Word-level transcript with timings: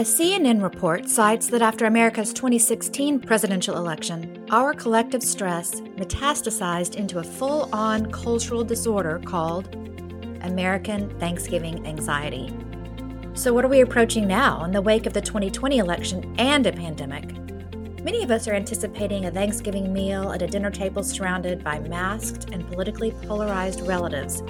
A 0.00 0.02
CNN 0.02 0.62
report 0.62 1.10
cites 1.10 1.48
that 1.48 1.60
after 1.60 1.84
America's 1.84 2.32
2016 2.32 3.20
presidential 3.20 3.76
election, 3.76 4.46
our 4.48 4.72
collective 4.72 5.22
stress 5.22 5.82
metastasized 5.82 6.94
into 6.94 7.18
a 7.18 7.22
full 7.22 7.68
on 7.74 8.10
cultural 8.10 8.64
disorder 8.64 9.20
called 9.26 9.74
American 10.40 11.10
Thanksgiving 11.20 11.86
anxiety. 11.86 12.50
So, 13.34 13.52
what 13.52 13.62
are 13.62 13.68
we 13.68 13.82
approaching 13.82 14.26
now 14.26 14.64
in 14.64 14.72
the 14.72 14.80
wake 14.80 15.04
of 15.04 15.12
the 15.12 15.20
2020 15.20 15.76
election 15.76 16.34
and 16.38 16.66
a 16.66 16.72
pandemic? 16.72 17.34
Many 18.02 18.22
of 18.22 18.30
us 18.30 18.48
are 18.48 18.54
anticipating 18.54 19.26
a 19.26 19.30
Thanksgiving 19.30 19.92
meal 19.92 20.32
at 20.32 20.40
a 20.40 20.46
dinner 20.46 20.70
table 20.70 21.02
surrounded 21.02 21.62
by 21.62 21.78
masked 21.78 22.48
and 22.54 22.66
politically 22.68 23.10
polarized 23.26 23.82
relatives. 23.82 24.42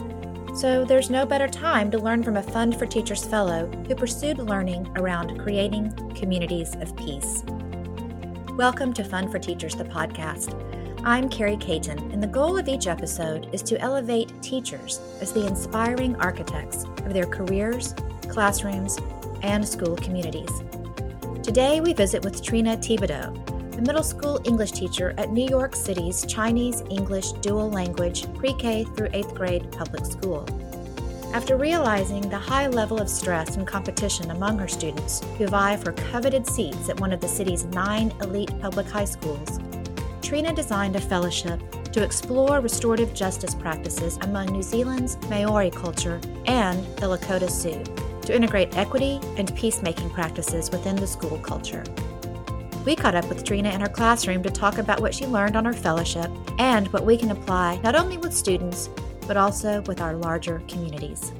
So, 0.60 0.84
there's 0.84 1.08
no 1.08 1.24
better 1.24 1.48
time 1.48 1.90
to 1.90 1.98
learn 1.98 2.22
from 2.22 2.36
a 2.36 2.42
Fund 2.42 2.78
for 2.78 2.84
Teachers 2.84 3.24
fellow 3.24 3.66
who 3.88 3.94
pursued 3.94 4.36
learning 4.36 4.92
around 4.96 5.40
creating 5.40 5.90
communities 6.14 6.74
of 6.82 6.94
peace. 6.98 7.42
Welcome 8.58 8.92
to 8.92 9.02
Fund 9.02 9.32
for 9.32 9.38
Teachers, 9.38 9.74
the 9.74 9.86
podcast. 9.86 10.54
I'm 11.02 11.30
Carrie 11.30 11.56
Caton, 11.56 12.12
and 12.12 12.22
the 12.22 12.26
goal 12.26 12.58
of 12.58 12.68
each 12.68 12.88
episode 12.88 13.48
is 13.54 13.62
to 13.62 13.80
elevate 13.80 14.34
teachers 14.42 15.00
as 15.22 15.32
the 15.32 15.46
inspiring 15.46 16.14
architects 16.16 16.84
of 16.84 17.14
their 17.14 17.24
careers, 17.24 17.94
classrooms, 18.28 18.98
and 19.42 19.66
school 19.66 19.96
communities. 19.96 20.62
Today, 21.42 21.80
we 21.80 21.94
visit 21.94 22.22
with 22.22 22.42
Treena 22.42 22.76
Thibodeau, 22.76 23.59
a 23.80 23.82
middle 23.82 24.02
school 24.02 24.38
English 24.44 24.72
teacher 24.72 25.14
at 25.16 25.32
New 25.32 25.46
York 25.48 25.74
City's 25.74 26.26
Chinese 26.26 26.82
English 26.90 27.32
dual 27.40 27.70
language 27.70 28.32
pre 28.34 28.52
K 28.54 28.84
through 28.84 29.08
8th 29.08 29.34
grade 29.34 29.72
public 29.72 30.04
school. 30.04 30.46
After 31.32 31.56
realizing 31.56 32.28
the 32.28 32.38
high 32.38 32.66
level 32.66 33.00
of 33.00 33.08
stress 33.08 33.56
and 33.56 33.66
competition 33.66 34.32
among 34.32 34.58
her 34.58 34.68
students 34.68 35.22
who 35.38 35.46
vie 35.46 35.78
for 35.78 35.92
coveted 35.92 36.46
seats 36.46 36.90
at 36.90 37.00
one 37.00 37.10
of 37.10 37.20
the 37.20 37.28
city's 37.28 37.64
nine 37.66 38.12
elite 38.20 38.52
public 38.60 38.86
high 38.86 39.06
schools, 39.06 39.58
Treena 40.20 40.54
designed 40.54 40.96
a 40.96 41.00
fellowship 41.00 41.58
to 41.92 42.02
explore 42.02 42.60
restorative 42.60 43.14
justice 43.14 43.54
practices 43.54 44.18
among 44.20 44.48
New 44.48 44.62
Zealand's 44.62 45.16
Maori 45.30 45.70
culture 45.70 46.20
and 46.44 46.84
the 46.96 47.06
Lakota 47.06 47.48
Sioux 47.48 47.82
to 48.26 48.36
integrate 48.36 48.76
equity 48.76 49.18
and 49.38 49.54
peacemaking 49.56 50.10
practices 50.10 50.70
within 50.70 50.96
the 50.96 51.06
school 51.06 51.38
culture. 51.38 51.82
We 52.86 52.96
caught 52.96 53.14
up 53.14 53.28
with 53.28 53.44
Treena 53.44 53.74
in 53.74 53.80
her 53.82 53.88
classroom 53.88 54.42
to 54.42 54.50
talk 54.50 54.78
about 54.78 55.00
what 55.00 55.14
she 55.14 55.26
learned 55.26 55.54
on 55.54 55.66
her 55.66 55.72
fellowship 55.72 56.30
and 56.58 56.88
what 56.88 57.04
we 57.04 57.18
can 57.18 57.30
apply 57.30 57.78
not 57.82 57.94
only 57.94 58.16
with 58.16 58.32
students, 58.32 58.88
but 59.26 59.36
also 59.36 59.82
with 59.82 60.00
our 60.00 60.14
larger 60.14 60.62
communities. 60.66 61.32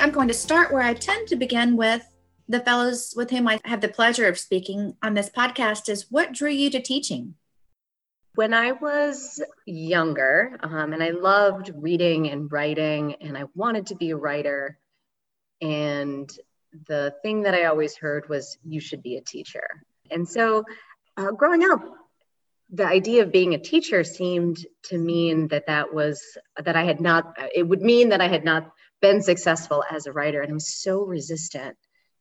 I'm 0.00 0.10
going 0.10 0.26
to 0.26 0.34
start 0.34 0.72
where 0.72 0.82
I 0.82 0.94
tend 0.94 1.28
to 1.28 1.36
begin 1.36 1.76
with 1.76 2.04
the 2.48 2.58
fellows 2.58 3.14
with 3.16 3.30
whom 3.30 3.46
I 3.46 3.60
have 3.64 3.80
the 3.80 3.88
pleasure 3.88 4.26
of 4.26 4.38
speaking 4.38 4.96
on 5.02 5.14
this 5.14 5.30
podcast 5.30 5.88
is 5.88 6.10
what 6.10 6.32
drew 6.32 6.50
you 6.50 6.68
to 6.70 6.82
teaching? 6.82 7.34
When 8.34 8.52
I 8.52 8.72
was 8.72 9.40
younger, 9.66 10.58
um, 10.62 10.92
and 10.92 11.02
I 11.02 11.10
loved 11.10 11.70
reading 11.76 12.28
and 12.28 12.50
writing, 12.50 13.14
and 13.20 13.38
I 13.38 13.44
wanted 13.54 13.86
to 13.86 13.94
be 13.94 14.10
a 14.10 14.16
writer, 14.16 14.78
and 15.60 16.28
the 16.88 17.14
thing 17.22 17.42
that 17.42 17.54
I 17.54 17.66
always 17.66 17.96
heard 17.96 18.28
was, 18.28 18.58
you 18.64 18.80
should 18.80 19.02
be 19.02 19.16
a 19.16 19.20
teacher. 19.20 19.84
And 20.12 20.28
so 20.28 20.64
uh, 21.16 21.32
growing 21.32 21.64
up, 21.64 21.82
the 22.70 22.86
idea 22.86 23.22
of 23.22 23.32
being 23.32 23.54
a 23.54 23.58
teacher 23.58 24.02
seemed 24.02 24.58
to 24.84 24.96
mean 24.96 25.48
that 25.48 25.66
that 25.66 25.92
was, 25.92 26.22
that 26.56 26.74
I 26.74 26.84
had 26.84 27.00
not, 27.00 27.36
it 27.54 27.64
would 27.64 27.82
mean 27.82 28.10
that 28.10 28.20
I 28.20 28.28
had 28.28 28.44
not 28.44 28.70
been 29.02 29.20
successful 29.20 29.84
as 29.90 30.06
a 30.06 30.12
writer. 30.12 30.40
And 30.40 30.50
I 30.50 30.54
was 30.54 30.74
so 30.74 31.02
resistant 31.02 31.76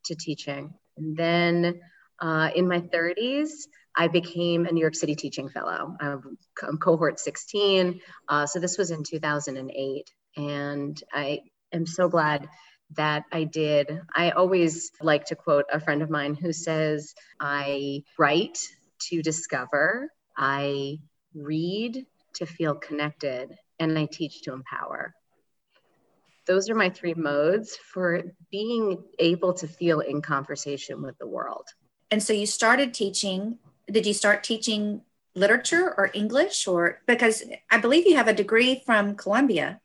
to 0.06 0.16
teaching. 0.16 0.74
And 0.98 1.16
then 1.16 1.80
uh, 2.20 2.50
in 2.54 2.68
my 2.68 2.82
30s, 2.82 3.50
I 3.96 4.08
became 4.08 4.66
a 4.66 4.72
New 4.72 4.82
York 4.82 4.96
City 4.96 5.16
Teaching 5.16 5.50
Fellow. 5.50 5.96
I'm, 6.00 6.38
I'm 6.62 6.78
cohort 6.78 7.20
16. 7.20 8.02
Uh, 8.28 8.46
so 8.46 8.60
this 8.60 8.78
was 8.78 8.92
in 8.92 9.04
2008. 9.04 10.12
And 10.38 11.02
I 11.14 11.42
am 11.74 11.86
so 11.86 12.10
glad 12.10 12.48
that 12.96 13.24
I 13.32 13.44
did. 13.46 14.02
I 14.16 14.32
always 14.32 14.92
like 15.02 15.26
to 15.26 15.36
quote 15.36 15.66
a 15.72 15.80
friend 15.80 16.02
of 16.02 16.10
mine 16.10 16.36
who 16.36 16.54
says, 16.54 17.14
I 17.40 18.04
write 18.18 18.60
to 19.10 19.22
discover, 19.22 20.12
I 20.38 21.00
read 21.34 22.06
to 22.36 22.46
feel 22.46 22.76
connected, 22.76 23.56
and 23.80 23.98
I 23.98 24.06
teach 24.06 24.42
to 24.44 24.54
empower. 24.54 25.14
Those 26.48 26.70
are 26.70 26.76
my 26.76 26.90
three 26.90 27.14
modes 27.14 27.76
for 27.76 28.24
being 28.52 29.04
able 29.20 29.54
to 29.54 29.68
feel 29.68 30.00
in 30.00 30.22
conversation 30.22 31.02
with 31.02 31.18
the 31.18 31.28
world. 31.28 31.68
And 32.10 32.22
so 32.22 32.34
you 32.34 32.46
started 32.46 32.94
teaching 32.94 33.60
did 33.90 34.06
you 34.06 34.14
start 34.14 34.44
teaching 34.44 35.02
literature 35.36 35.94
or 35.98 36.12
English 36.14 36.68
or 36.68 37.02
because 37.08 37.44
I 37.70 37.78
believe 37.78 38.06
you 38.06 38.16
have 38.16 38.28
a 38.28 38.34
degree 38.34 38.82
from 38.86 39.16
Columbia. 39.16 39.80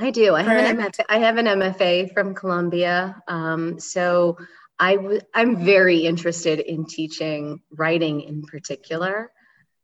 I 0.00 0.10
do. 0.10 0.34
I 0.34 0.42
have 0.42 0.56
an 0.56 0.76
MFA, 0.78 1.04
I 1.10 1.18
have 1.18 1.36
an 1.36 1.46
MFA 1.46 2.14
from 2.14 2.34
Columbia. 2.34 3.22
Um, 3.28 3.78
so 3.78 4.38
I 4.78 4.96
w- 4.96 5.20
I'm 5.34 5.62
very 5.62 5.98
interested 6.06 6.58
in 6.58 6.86
teaching 6.86 7.60
writing 7.70 8.22
in 8.22 8.42
particular. 8.42 9.30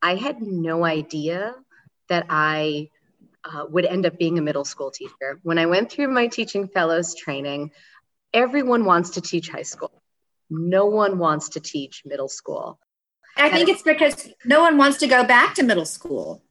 I 0.01 0.15
had 0.15 0.41
no 0.41 0.85
idea 0.87 1.55
that 2.09 2.27
I 2.31 2.89
uh, 3.45 3.67
would 3.69 3.85
end 3.85 4.07
up 4.07 4.19
being 4.19 4.39
a 4.39 4.43
middle 4.43 4.65
school 4.65 4.91
teacher. 4.91 5.39
When 5.43 5.59
I 5.59 5.67
went 5.67 5.93
through 5.93 6.09
my 6.09 6.29
teaching 6.29 6.69
fellows 6.69 7.15
training, 7.15 7.73
everyone 8.33 8.87
wants 8.87 9.11
to 9.11 9.21
teach 9.21 9.51
high 9.51 9.63
school. 9.63 10.03
No 10.49 10.87
one 10.87 11.19
wants 11.19 11.51
to 11.51 11.61
teach 11.61 12.03
middle 12.07 12.29
school. 12.29 12.79
I 13.37 13.51
think 13.51 13.69
it's 13.69 13.83
because 13.83 14.33
no 14.47 14.61
one 14.61 14.79
wants 14.79 14.97
to 14.99 15.07
go 15.07 15.25
back 15.25 15.57
to 15.57 15.63
middle 15.63 15.85
school. 15.85 16.43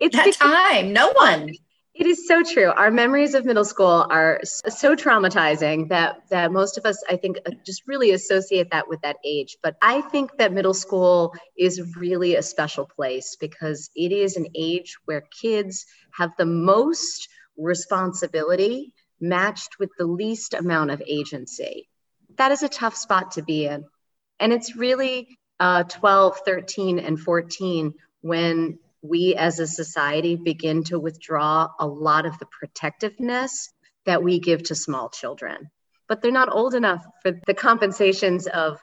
It's 0.00 0.16
that 0.16 0.32
time. 0.32 0.94
No 0.94 1.12
one. 1.12 1.50
It 1.94 2.08
is 2.08 2.26
so 2.26 2.42
true. 2.42 2.72
Our 2.72 2.90
memories 2.90 3.34
of 3.34 3.44
middle 3.44 3.64
school 3.64 4.04
are 4.10 4.40
so 4.42 4.96
traumatizing 4.96 5.88
that 5.90 6.28
that 6.28 6.50
most 6.50 6.76
of 6.76 6.84
us, 6.84 7.00
I 7.08 7.16
think, 7.16 7.38
uh, 7.46 7.52
just 7.64 7.86
really 7.86 8.10
associate 8.10 8.68
that 8.72 8.88
with 8.88 9.00
that 9.02 9.16
age. 9.24 9.58
But 9.62 9.76
I 9.80 10.00
think 10.00 10.36
that 10.38 10.52
middle 10.52 10.74
school 10.74 11.34
is 11.56 11.96
really 11.96 12.34
a 12.34 12.42
special 12.42 12.84
place 12.84 13.36
because 13.38 13.90
it 13.94 14.10
is 14.10 14.36
an 14.36 14.48
age 14.56 14.96
where 15.04 15.22
kids 15.40 15.86
have 16.10 16.32
the 16.36 16.46
most 16.46 17.28
responsibility 17.56 18.92
matched 19.20 19.78
with 19.78 19.90
the 19.96 20.06
least 20.06 20.54
amount 20.54 20.90
of 20.90 21.00
agency. 21.06 21.88
That 22.38 22.50
is 22.50 22.64
a 22.64 22.68
tough 22.68 22.96
spot 22.96 23.30
to 23.32 23.42
be 23.42 23.66
in. 23.66 23.84
And 24.40 24.52
it's 24.52 24.74
really 24.74 25.38
uh, 25.60 25.84
12, 25.84 26.40
13, 26.44 26.98
and 26.98 27.20
14 27.20 27.94
when 28.22 28.80
we 29.04 29.34
as 29.34 29.58
a 29.58 29.66
society 29.66 30.34
begin 30.34 30.82
to 30.82 30.98
withdraw 30.98 31.68
a 31.78 31.86
lot 31.86 32.24
of 32.24 32.38
the 32.38 32.46
protectiveness 32.46 33.70
that 34.06 34.22
we 34.22 34.40
give 34.40 34.62
to 34.62 34.74
small 34.74 35.10
children. 35.10 35.70
But 36.08 36.22
they're 36.22 36.32
not 36.32 36.50
old 36.50 36.74
enough 36.74 37.04
for 37.22 37.38
the 37.46 37.52
compensations 37.52 38.46
of 38.46 38.78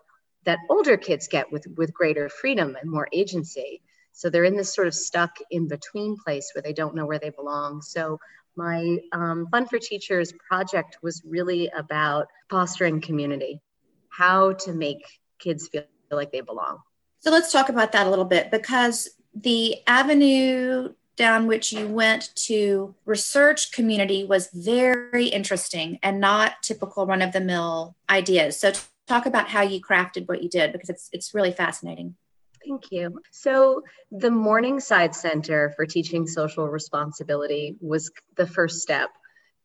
that 0.46 0.60
older 0.70 0.96
kids 0.96 1.28
get 1.28 1.52
with, 1.52 1.66
with 1.76 1.94
greater 1.94 2.30
freedom 2.30 2.78
and 2.80 2.90
more 2.90 3.08
agency. 3.12 3.82
So 4.14 4.30
they're 4.30 4.44
in 4.44 4.56
this 4.56 4.76
sort 4.76 4.88
of 4.88 4.94
stuck 4.94 5.32
in 5.50 5.68
between 5.68 6.18
place 6.24 6.52
where 6.54 6.62
they 6.62 6.74
don't 6.74 6.96
know 6.96 7.08
where 7.08 7.20
they 7.20 7.32
belong. 7.32 7.82
So 7.82 8.20
my 8.56 9.00
um, 9.12 9.48
Fund 9.50 9.70
for 9.70 9.80
Teachers 9.80 10.34
project 10.48 11.00
was 11.02 11.24
really 11.26 11.72
about 11.76 12.28
fostering 12.48 13.02
community, 13.02 13.60
how 14.10 14.54
to 14.54 14.74
make 14.74 15.04
kids 15.40 15.68
feel 15.68 15.84
like 16.12 16.32
they 16.32 16.42
belong. 16.42 16.78
So 17.22 17.32
let's 17.32 17.52
talk 17.52 17.70
about 17.70 17.92
that 17.94 18.06
a 18.06 18.10
little 18.10 18.26
bit 18.26 18.52
because 18.52 19.10
the 19.34 19.78
avenue 19.88 20.94
down 21.16 21.46
which 21.46 21.72
you 21.72 21.88
went 21.88 22.34
to 22.36 22.96
research 23.06 23.72
community 23.72 24.24
was 24.24 24.50
very 24.54 25.28
interesting 25.28 26.00
and 26.02 26.20
not 26.20 26.54
typical 26.64 27.06
run 27.06 27.22
of 27.22 27.32
the 27.32 27.42
mill 27.42 27.96
ideas. 28.10 28.60
So 28.60 28.72
talk 29.08 29.26
about 29.26 29.48
how 29.48 29.62
you 29.62 29.82
crafted 29.82 30.28
what 30.28 30.42
you 30.42 30.50
did 30.50 30.72
because 30.72 30.90
it's 30.90 31.10
it's 31.12 31.34
really 31.34 31.52
fascinating. 31.52 32.16
Thank 32.66 32.92
you. 32.92 33.20
So, 33.32 33.82
the 34.12 34.30
Morningside 34.30 35.16
Center 35.16 35.74
for 35.76 35.86
Teaching 35.86 36.28
Social 36.28 36.68
Responsibility 36.68 37.76
was 37.82 38.12
the 38.38 38.46
first 38.46 38.82
step 38.82 39.10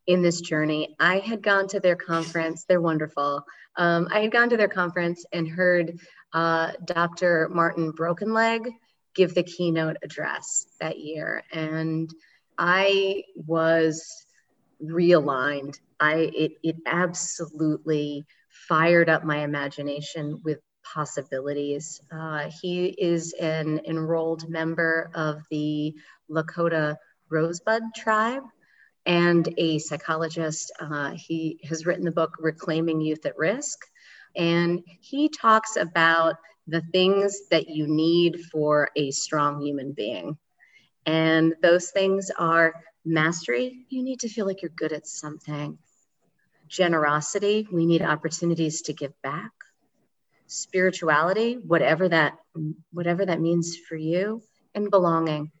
in 0.07 0.21
this 0.21 0.41
journey. 0.41 0.95
I 0.99 1.19
had 1.19 1.43
gone 1.43 1.67
to 1.69 1.79
their 1.79 1.95
conference, 1.95 2.65
they're 2.65 2.81
wonderful. 2.81 3.45
Um, 3.75 4.07
I 4.11 4.21
had 4.21 4.31
gone 4.31 4.49
to 4.49 4.57
their 4.57 4.67
conference 4.67 5.25
and 5.31 5.47
heard 5.47 5.99
uh, 6.33 6.71
Dr. 6.85 7.49
Martin 7.53 7.93
Brokenleg 7.93 8.67
give 9.17 9.33
the 9.35 9.43
keynote 9.43 9.97
address 10.03 10.67
that 10.79 10.99
year. 10.99 11.43
And 11.51 12.09
I 12.57 13.23
was 13.35 14.25
realigned. 14.81 15.79
I 15.99 16.31
it, 16.33 16.51
it 16.63 16.75
absolutely 16.85 18.25
fired 18.49 19.09
up 19.09 19.23
my 19.25 19.39
imagination 19.39 20.39
with 20.45 20.59
possibilities. 20.83 21.99
Uh, 22.11 22.49
he 22.61 22.85
is 22.85 23.33
an 23.33 23.81
enrolled 23.85 24.47
member 24.49 25.09
of 25.13 25.41
the 25.51 25.93
Lakota 26.29 26.95
Rosebud 27.29 27.81
tribe 27.95 28.43
and 29.05 29.53
a 29.57 29.79
psychologist. 29.79 30.71
Uh, 30.79 31.11
he 31.11 31.59
has 31.63 31.85
written 31.85 32.05
the 32.05 32.11
book 32.11 32.35
Reclaiming 32.39 33.01
Youth 33.01 33.25
at 33.25 33.37
Risk. 33.37 33.79
And 34.35 34.83
he 35.01 35.29
talks 35.29 35.75
about 35.75 36.35
the 36.67 36.81
things 36.91 37.47
that 37.49 37.69
you 37.69 37.87
need 37.87 38.41
for 38.51 38.89
a 38.95 39.11
strong 39.11 39.61
human 39.61 39.93
being. 39.93 40.37
And 41.05 41.55
those 41.61 41.91
things 41.91 42.29
are 42.37 42.73
mastery, 43.05 43.85
you 43.89 44.03
need 44.03 44.19
to 44.19 44.29
feel 44.29 44.45
like 44.45 44.61
you're 44.61 44.71
good 44.75 44.91
at 44.91 45.07
something. 45.07 45.77
Generosity, 46.67 47.67
we 47.71 47.85
need 47.85 48.01
opportunities 48.01 48.81
to 48.83 48.93
give 48.93 49.13
back. 49.21 49.51
Spirituality, 50.47 51.55
whatever 51.55 52.09
that 52.09 52.37
whatever 52.91 53.25
that 53.25 53.39
means 53.39 53.77
for 53.77 53.95
you, 53.95 54.41
and 54.75 54.89
belonging. 54.89 55.51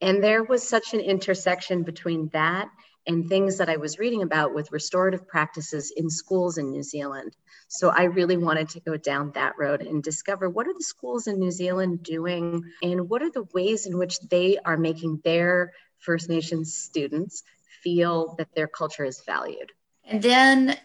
And 0.00 0.22
there 0.22 0.44
was 0.44 0.62
such 0.66 0.94
an 0.94 1.00
intersection 1.00 1.82
between 1.82 2.28
that 2.32 2.68
and 3.08 3.26
things 3.26 3.56
that 3.56 3.70
I 3.70 3.78
was 3.78 3.98
reading 3.98 4.22
about 4.22 4.54
with 4.54 4.70
restorative 4.70 5.26
practices 5.26 5.90
in 5.96 6.10
schools 6.10 6.58
in 6.58 6.70
New 6.70 6.82
Zealand. 6.82 7.34
So 7.66 7.88
I 7.88 8.04
really 8.04 8.36
wanted 8.36 8.68
to 8.70 8.80
go 8.80 8.96
down 8.98 9.32
that 9.32 9.54
road 9.58 9.80
and 9.80 10.02
discover 10.02 10.48
what 10.48 10.68
are 10.68 10.74
the 10.74 10.84
schools 10.84 11.26
in 11.26 11.38
New 11.38 11.50
Zealand 11.50 12.02
doing 12.02 12.62
and 12.82 13.08
what 13.08 13.22
are 13.22 13.30
the 13.30 13.46
ways 13.54 13.86
in 13.86 13.96
which 13.96 14.20
they 14.20 14.58
are 14.64 14.76
making 14.76 15.20
their 15.24 15.72
First 15.98 16.28
Nations 16.28 16.74
students 16.74 17.42
feel 17.82 18.34
that 18.36 18.54
their 18.54 18.68
culture 18.68 19.04
is 19.04 19.22
valued. 19.24 19.72
And 20.04 20.22
then 20.22 20.76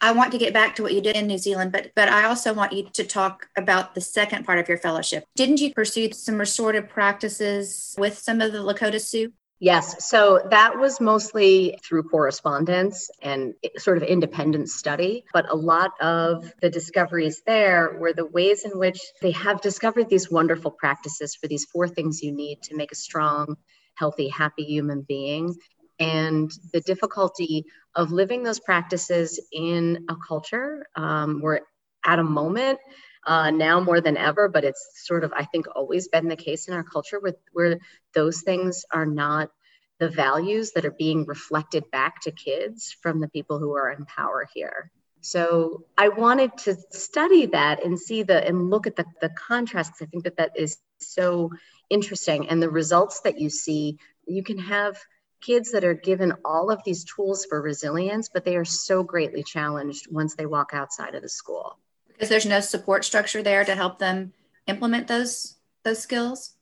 I 0.00 0.12
want 0.12 0.32
to 0.32 0.38
get 0.38 0.52
back 0.52 0.76
to 0.76 0.82
what 0.82 0.94
you 0.94 1.00
did 1.00 1.16
in 1.16 1.26
New 1.26 1.38
Zealand, 1.38 1.70
but 1.72 1.92
but 1.94 2.08
I 2.08 2.24
also 2.24 2.52
want 2.52 2.72
you 2.72 2.88
to 2.92 3.04
talk 3.04 3.48
about 3.56 3.94
the 3.94 4.00
second 4.00 4.44
part 4.44 4.58
of 4.58 4.68
your 4.68 4.78
fellowship. 4.78 5.24
Didn't 5.36 5.60
you 5.60 5.72
pursue 5.72 6.10
some 6.12 6.38
restorative 6.38 6.88
practices 6.88 7.94
with 7.96 8.18
some 8.18 8.40
of 8.40 8.52
the 8.52 8.58
Lakota 8.58 9.00
Sioux? 9.00 9.32
Yes. 9.62 10.08
So 10.08 10.40
that 10.50 10.76
was 10.76 11.00
mostly 11.00 11.78
through 11.84 12.08
correspondence 12.08 13.08
and 13.22 13.54
sort 13.78 13.96
of 13.96 14.02
independent 14.02 14.68
study. 14.68 15.24
But 15.32 15.48
a 15.48 15.54
lot 15.54 15.92
of 16.00 16.52
the 16.60 16.68
discoveries 16.68 17.42
there 17.46 17.96
were 18.00 18.12
the 18.12 18.26
ways 18.26 18.64
in 18.64 18.76
which 18.76 19.00
they 19.20 19.30
have 19.30 19.60
discovered 19.60 20.08
these 20.08 20.28
wonderful 20.28 20.72
practices 20.72 21.36
for 21.36 21.46
these 21.46 21.64
four 21.66 21.86
things 21.86 22.24
you 22.24 22.32
need 22.32 22.60
to 22.64 22.74
make 22.74 22.90
a 22.90 22.96
strong, 22.96 23.54
healthy, 23.94 24.28
happy 24.28 24.64
human 24.64 25.02
being. 25.02 25.54
And 26.00 26.50
the 26.72 26.80
difficulty 26.80 27.64
of 27.94 28.10
living 28.10 28.42
those 28.42 28.58
practices 28.58 29.38
in 29.52 30.06
a 30.10 30.16
culture 30.26 30.86
um, 30.96 31.40
where 31.40 31.60
at 32.04 32.18
a 32.18 32.24
moment 32.24 32.80
uh, 33.24 33.50
now 33.50 33.80
more 33.80 34.00
than 34.00 34.16
ever, 34.16 34.48
but 34.48 34.64
it's 34.64 34.90
sort 35.06 35.24
of, 35.24 35.32
I 35.32 35.44
think, 35.44 35.66
always 35.74 36.08
been 36.08 36.28
the 36.28 36.36
case 36.36 36.68
in 36.68 36.74
our 36.74 36.82
culture 36.82 37.20
where, 37.20 37.36
where 37.52 37.78
those 38.14 38.42
things 38.42 38.84
are 38.90 39.06
not 39.06 39.50
the 39.98 40.08
values 40.08 40.72
that 40.72 40.84
are 40.84 40.90
being 40.90 41.24
reflected 41.26 41.90
back 41.92 42.20
to 42.22 42.32
kids 42.32 42.96
from 43.00 43.20
the 43.20 43.28
people 43.28 43.58
who 43.58 43.76
are 43.76 43.90
in 43.90 44.04
power 44.04 44.48
here. 44.52 44.90
So 45.20 45.84
I 45.96 46.08
wanted 46.08 46.58
to 46.58 46.74
study 46.90 47.46
that 47.46 47.84
and 47.84 47.96
see 47.96 48.24
the 48.24 48.44
and 48.44 48.70
look 48.70 48.88
at 48.88 48.96
the, 48.96 49.04
the 49.20 49.28
contrasts. 49.28 50.02
I 50.02 50.06
think 50.06 50.24
that 50.24 50.38
that 50.38 50.52
is 50.56 50.78
so 50.98 51.50
interesting. 51.88 52.48
And 52.48 52.60
the 52.60 52.70
results 52.70 53.20
that 53.20 53.38
you 53.38 53.48
see, 53.48 53.98
you 54.26 54.42
can 54.42 54.58
have 54.58 54.98
kids 55.40 55.70
that 55.72 55.84
are 55.84 55.94
given 55.94 56.32
all 56.44 56.72
of 56.72 56.82
these 56.84 57.04
tools 57.04 57.44
for 57.44 57.62
resilience, 57.62 58.28
but 58.28 58.44
they 58.44 58.56
are 58.56 58.64
so 58.64 59.04
greatly 59.04 59.44
challenged 59.44 60.10
once 60.10 60.34
they 60.34 60.46
walk 60.46 60.70
outside 60.72 61.14
of 61.14 61.22
the 61.22 61.28
school 61.28 61.78
because 62.12 62.28
there's 62.28 62.46
no 62.46 62.60
support 62.60 63.04
structure 63.04 63.42
there 63.42 63.64
to 63.64 63.74
help 63.74 63.98
them 63.98 64.32
implement 64.66 65.08
those 65.08 65.56
those 65.84 66.00
skills 66.00 66.54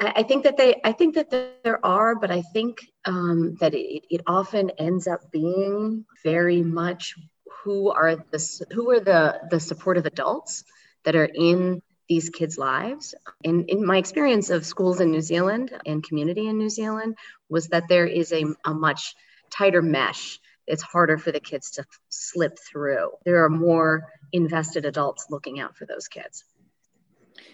I 0.00 0.22
think 0.22 0.44
that 0.44 0.56
they, 0.56 0.80
I 0.84 0.92
think 0.92 1.16
that 1.16 1.30
there 1.30 1.84
are, 1.84 2.14
but 2.14 2.30
I 2.30 2.42
think 2.42 2.86
um, 3.04 3.56
that 3.60 3.74
it, 3.74 4.04
it 4.08 4.20
often 4.26 4.70
ends 4.78 5.08
up 5.08 5.32
being 5.32 6.04
very 6.22 6.62
much 6.62 7.16
who 7.64 7.90
are 7.90 8.14
the 8.14 8.66
who 8.72 8.90
are 8.92 9.00
the 9.00 9.40
the 9.50 9.58
supportive 9.58 10.06
adults 10.06 10.62
that 11.04 11.16
are 11.16 11.24
in 11.24 11.82
these 12.08 12.30
kids' 12.30 12.56
lives. 12.56 13.14
And 13.44 13.68
in 13.68 13.84
my 13.84 13.98
experience 13.98 14.50
of 14.50 14.64
schools 14.64 15.00
in 15.00 15.10
New 15.10 15.20
Zealand 15.20 15.72
and 15.84 16.02
community 16.02 16.46
in 16.46 16.58
New 16.58 16.70
Zealand 16.70 17.16
was 17.48 17.68
that 17.68 17.88
there 17.88 18.06
is 18.06 18.32
a, 18.32 18.44
a 18.64 18.72
much 18.72 19.16
tighter 19.50 19.82
mesh. 19.82 20.38
It's 20.68 20.82
harder 20.82 21.18
for 21.18 21.32
the 21.32 21.40
kids 21.40 21.70
to 21.72 21.84
slip 22.08 22.58
through. 22.58 23.10
There 23.24 23.44
are 23.44 23.50
more 23.50 24.12
invested 24.32 24.84
adults 24.84 25.26
looking 25.30 25.60
out 25.60 25.76
for 25.76 25.86
those 25.86 26.08
kids. 26.08 26.44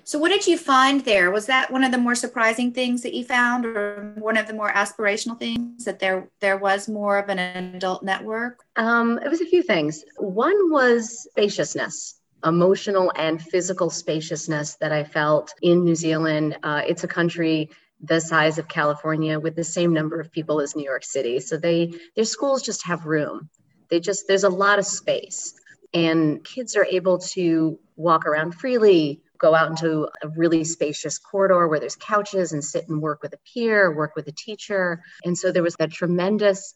So, 0.02 0.18
what 0.18 0.30
did 0.30 0.46
you 0.46 0.58
find 0.58 1.02
there? 1.02 1.30
Was 1.30 1.46
that 1.46 1.70
one 1.70 1.84
of 1.84 1.92
the 1.92 1.98
more 1.98 2.14
surprising 2.14 2.72
things 2.72 3.02
that 3.02 3.14
you 3.14 3.24
found, 3.24 3.64
or 3.64 4.14
one 4.18 4.36
of 4.36 4.46
the 4.46 4.52
more 4.52 4.70
aspirational 4.70 5.38
things 5.38 5.84
that 5.84 5.98
there 5.98 6.28
there 6.40 6.58
was 6.58 6.88
more 6.88 7.18
of 7.18 7.28
an 7.28 7.38
adult 7.74 8.02
network? 8.02 8.64
Um, 8.76 9.18
it 9.18 9.28
was 9.28 9.40
a 9.40 9.46
few 9.46 9.62
things. 9.62 10.04
One 10.18 10.70
was 10.70 11.22
spaciousness 11.30 12.20
emotional 12.44 13.12
and 13.16 13.42
physical 13.42 13.90
spaciousness 13.90 14.76
that 14.76 14.92
I 14.92 15.04
felt 15.04 15.54
in 15.62 15.84
New 15.84 15.94
Zealand. 15.94 16.58
Uh, 16.62 16.82
it's 16.86 17.04
a 17.04 17.08
country 17.08 17.70
the 18.06 18.20
size 18.20 18.58
of 18.58 18.68
California 18.68 19.38
with 19.40 19.56
the 19.56 19.64
same 19.64 19.92
number 19.92 20.20
of 20.20 20.30
people 20.30 20.60
as 20.60 20.76
New 20.76 20.84
York 20.84 21.04
City. 21.04 21.40
So 21.40 21.56
they 21.56 21.92
their 22.16 22.24
schools 22.24 22.62
just 22.62 22.86
have 22.86 23.06
room. 23.06 23.48
They 23.88 24.00
just 24.00 24.28
there's 24.28 24.44
a 24.44 24.48
lot 24.48 24.78
of 24.78 24.86
space 24.86 25.54
and 25.94 26.42
kids 26.44 26.74
are 26.76 26.84
able 26.84 27.18
to 27.18 27.78
walk 27.96 28.26
around 28.26 28.52
freely, 28.52 29.22
go 29.38 29.54
out 29.54 29.70
into 29.70 30.08
a 30.22 30.28
really 30.28 30.64
spacious 30.64 31.18
corridor 31.18 31.68
where 31.68 31.78
there's 31.78 31.96
couches 31.96 32.52
and 32.52 32.64
sit 32.64 32.88
and 32.88 33.00
work 33.00 33.22
with 33.22 33.32
a 33.32 33.38
peer, 33.52 33.94
work 33.94 34.16
with 34.16 34.26
a 34.26 34.32
teacher. 34.32 35.02
And 35.24 35.38
so 35.38 35.52
there 35.52 35.62
was 35.62 35.76
that 35.76 35.92
tremendous 35.92 36.74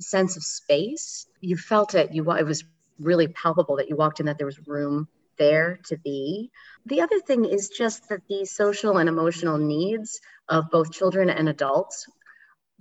sense 0.00 0.36
of 0.36 0.44
space. 0.44 1.26
You 1.40 1.56
felt 1.56 1.94
it. 1.94 2.14
You 2.14 2.30
it 2.32 2.46
was 2.46 2.64
really 3.00 3.26
palpable 3.26 3.76
that 3.76 3.88
you 3.88 3.96
walked 3.96 4.20
in 4.20 4.26
that 4.26 4.38
there 4.38 4.46
was 4.46 4.66
room 4.66 5.08
there 5.42 5.80
to 5.86 5.96
be. 5.98 6.50
The 6.86 7.00
other 7.00 7.20
thing 7.20 7.44
is 7.44 7.68
just 7.68 8.08
that 8.08 8.22
the 8.28 8.44
social 8.44 8.98
and 8.98 9.08
emotional 9.08 9.58
needs 9.58 10.20
of 10.48 10.70
both 10.70 10.92
children 10.92 11.30
and 11.30 11.48
adults 11.48 12.06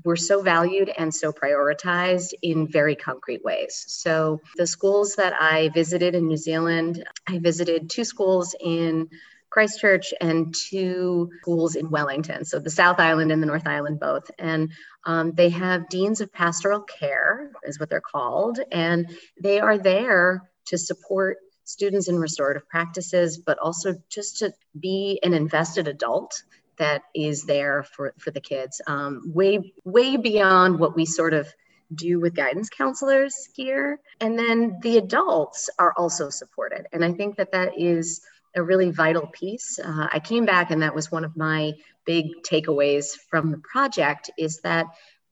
were 0.03 0.15
so 0.15 0.41
valued 0.41 0.89
and 0.97 1.13
so 1.13 1.31
prioritized 1.31 2.33
in 2.41 2.67
very 2.67 2.95
concrete 2.95 3.43
ways. 3.43 3.83
So, 3.87 4.41
the 4.57 4.67
schools 4.67 5.15
that 5.15 5.33
I 5.39 5.69
visited 5.69 6.15
in 6.15 6.27
New 6.27 6.37
Zealand, 6.37 7.03
I 7.27 7.39
visited 7.39 7.89
two 7.89 8.03
schools 8.03 8.55
in 8.59 9.09
Christchurch 9.51 10.13
and 10.21 10.55
two 10.69 11.29
schools 11.41 11.75
in 11.75 11.89
Wellington, 11.89 12.45
so 12.45 12.57
the 12.59 12.69
South 12.69 12.99
Island 12.99 13.31
and 13.31 13.43
the 13.43 13.47
North 13.47 13.67
Island 13.67 13.99
both. 13.99 14.31
And 14.39 14.71
um, 15.05 15.33
they 15.33 15.49
have 15.49 15.89
deans 15.89 16.21
of 16.21 16.31
pastoral 16.31 16.81
care, 16.81 17.51
is 17.63 17.79
what 17.79 17.89
they're 17.89 18.01
called, 18.15 18.59
and 18.71 19.07
they 19.41 19.59
are 19.59 19.77
there 19.77 20.49
to 20.67 20.77
support 20.77 21.37
students 21.63 22.07
in 22.07 22.17
restorative 22.17 22.67
practices, 22.67 23.37
but 23.37 23.59
also 23.59 23.95
just 24.09 24.39
to 24.39 24.53
be 24.79 25.19
an 25.23 25.33
invested 25.33 25.87
adult 25.87 26.43
that 26.77 27.03
is 27.13 27.43
there 27.43 27.83
for 27.83 28.13
for 28.17 28.31
the 28.31 28.41
kids. 28.41 28.81
Um, 28.87 29.31
way 29.33 29.73
way 29.83 30.17
beyond 30.17 30.79
what 30.79 30.95
we 30.95 31.05
sort 31.05 31.33
of 31.33 31.47
do 31.93 32.19
with 32.19 32.33
guidance 32.33 32.69
counselors 32.69 33.49
here. 33.53 33.99
And 34.19 34.37
then 34.39 34.79
the 34.81 34.97
adults 34.97 35.69
are 35.77 35.93
also 35.97 36.29
supported. 36.29 36.87
And 36.93 37.03
i 37.03 37.11
think 37.11 37.37
that 37.37 37.51
that 37.51 37.77
is 37.77 38.21
a 38.55 38.63
really 38.63 38.91
vital 38.91 39.27
piece. 39.27 39.79
Uh, 39.79 40.07
i 40.11 40.19
came 40.19 40.45
back 40.45 40.71
and 40.71 40.81
that 40.81 40.95
was 40.95 41.11
one 41.11 41.25
of 41.25 41.37
my 41.37 41.73
big 42.05 42.43
takeaways 42.43 43.17
from 43.29 43.51
the 43.51 43.59
project 43.59 44.31
is 44.37 44.61
that 44.61 44.87